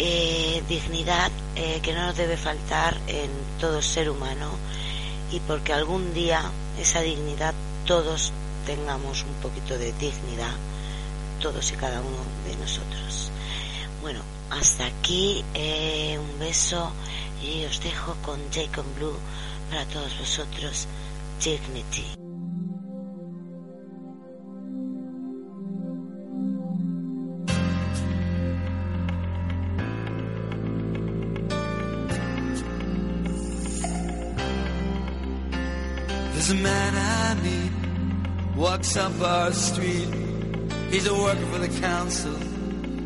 Eh, 0.00 0.62
dignidad 0.68 1.32
eh, 1.56 1.80
que 1.82 1.92
no 1.92 2.06
nos 2.06 2.16
debe 2.16 2.36
faltar 2.36 2.96
en 3.08 3.30
todo 3.58 3.82
ser 3.82 4.08
humano 4.08 4.48
y 5.32 5.40
porque 5.40 5.72
algún 5.72 6.14
día 6.14 6.40
esa 6.80 7.00
dignidad 7.00 7.52
todos 7.84 8.32
tengamos 8.68 9.24
un 9.24 9.32
poquito 9.40 9.78
de 9.78 9.94
dignidad, 9.94 10.54
todos 11.40 11.72
y 11.72 11.76
cada 11.76 12.02
uno 12.02 12.22
de 12.46 12.54
nosotros. 12.56 13.30
Bueno, 14.02 14.20
hasta 14.50 14.84
aquí 14.84 15.42
eh, 15.54 16.18
un 16.18 16.38
beso 16.38 16.92
y 17.42 17.64
os 17.64 17.82
dejo 17.82 18.14
con 18.20 18.38
Jacob 18.52 18.84
Blue 18.94 19.16
para 19.70 19.86
todos 19.86 20.18
vosotros, 20.18 20.86
Dignity. 21.42 22.18
Walks 38.58 38.96
up 38.96 39.20
our 39.20 39.52
street. 39.52 40.08
He's 40.90 41.06
a 41.06 41.14
worker 41.14 41.46
for 41.46 41.58
the 41.58 41.80
council, 41.80 42.34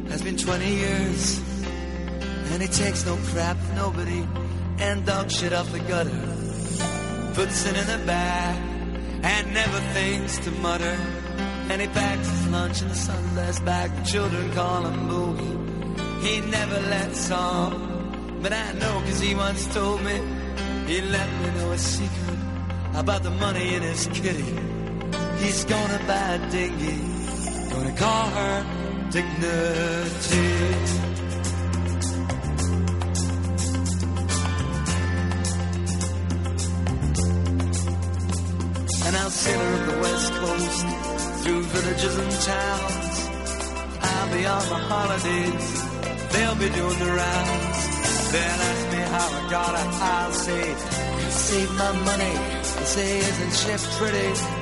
has 0.09 0.23
been 0.23 0.39
20 0.39 0.67
years. 0.67 1.43
And 2.53 2.63
he 2.63 2.69
takes 2.69 3.05
no 3.05 3.17
crap 3.17 3.59
from 3.59 3.77
nobody 3.77 4.27
and 4.79 5.05
dog 5.05 5.31
shit 5.31 5.53
off 5.53 5.71
the 5.71 5.81
gutter. 5.81 6.11
Puts 7.35 7.67
it 7.67 7.77
in 7.77 7.87
the 7.87 8.07
bag 8.07 8.57
and 9.23 9.55
never 9.55 9.79
thinks 9.93 10.39
to 10.39 10.51
mutter. 10.53 10.97
And 11.69 11.81
he 11.83 11.89
packs 11.89 12.29
his 12.29 12.49
lunch 12.49 12.83
in 12.83 12.89
a 12.89 12.95
Sunday's 12.95 13.61
bag. 13.61 13.95
The 13.97 14.05
children 14.05 14.53
call 14.53 14.87
him 14.87 15.09
Boogie. 15.09 16.23
He 16.23 16.41
never 16.51 16.81
lets 16.81 17.31
on. 17.31 18.41
But 18.43 18.53
I 18.55 18.73
know 18.73 19.03
cause 19.05 19.21
he 19.21 19.35
once 19.35 19.73
told 19.73 20.03
me 20.03 20.17
he 20.87 21.01
let 21.03 21.31
me 21.41 21.59
know 21.59 21.73
a 21.73 21.79
secret 21.79 22.39
about 22.95 23.23
the 23.23 23.31
money 23.31 23.75
in 23.75 23.83
his 23.83 24.07
kitty. 24.09 24.72
He's 25.43 25.65
gonna 25.65 26.01
buy 26.07 26.35
a 26.35 26.51
dinghy, 26.51 26.99
gonna 27.71 27.97
call 27.97 28.27
her 28.31 28.83
Dignity. 29.13 29.43
And 39.05 39.17
I'll 39.17 39.31
sail 39.31 39.59
her 39.59 39.87
the 39.91 39.99
west 40.01 40.33
coast 40.33 40.87
through 41.43 41.63
villages 41.63 42.17
and 42.17 42.33
towns. 42.41 43.17
I'll 44.01 44.33
be 44.33 44.47
on 44.47 44.65
the 44.73 44.81
holidays, 44.93 45.67
they'll 46.33 46.55
be 46.55 46.71
doing 46.71 46.99
the 47.05 47.13
rounds. 47.21 48.33
They'll 48.33 48.63
ask 48.71 48.93
me 48.93 49.03
how 49.15 49.29
I 49.29 49.51
got 49.51 49.75
it, 49.75 49.91
I'll 50.01 50.33
say, 50.33 50.75
save 51.29 51.73
my 51.73 51.93
money. 51.93 52.63
Say, 52.87 53.19
isn't 53.19 53.53
she 53.53 53.99
pretty? 53.99 54.62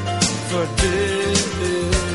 for 0.51 0.65
dignity. 0.83 2.11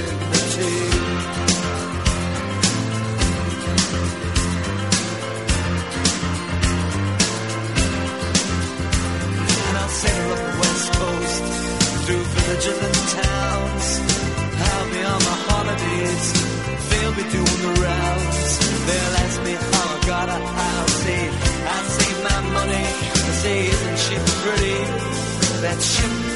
And 9.67 9.77
I'll 9.81 9.89
sail 9.89 10.33
up 10.35 10.41
the 10.45 10.55
west 10.61 10.87
coast 11.01 11.45
through 12.05 12.25
villages 12.37 12.79
and 12.87 12.99
towns. 13.17 13.87
I'll 14.69 14.89
be 14.93 15.01
on 15.13 15.21
my 15.31 15.37
holidays. 15.49 16.25
They'll 16.91 17.17
be 17.17 17.27
doing 17.37 17.61
the 17.67 17.73
rounds. 17.89 18.41
They'll 18.87 19.17
ask 19.25 19.37
me 19.47 19.53
how 19.53 19.97
I 19.97 19.99
got 20.13 20.29
it. 20.29 20.43
I'll 20.69 20.93
say 21.03 21.21
I 21.75 21.79
saved 21.97 22.23
my 22.31 22.41
money. 22.59 22.85
They 23.25 23.35
say, 23.45 23.59
isn't 23.75 23.99
she 24.05 24.17
pretty? 24.43 24.79
That 25.63 25.81
ship 25.81 26.36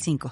55. 0.01 0.29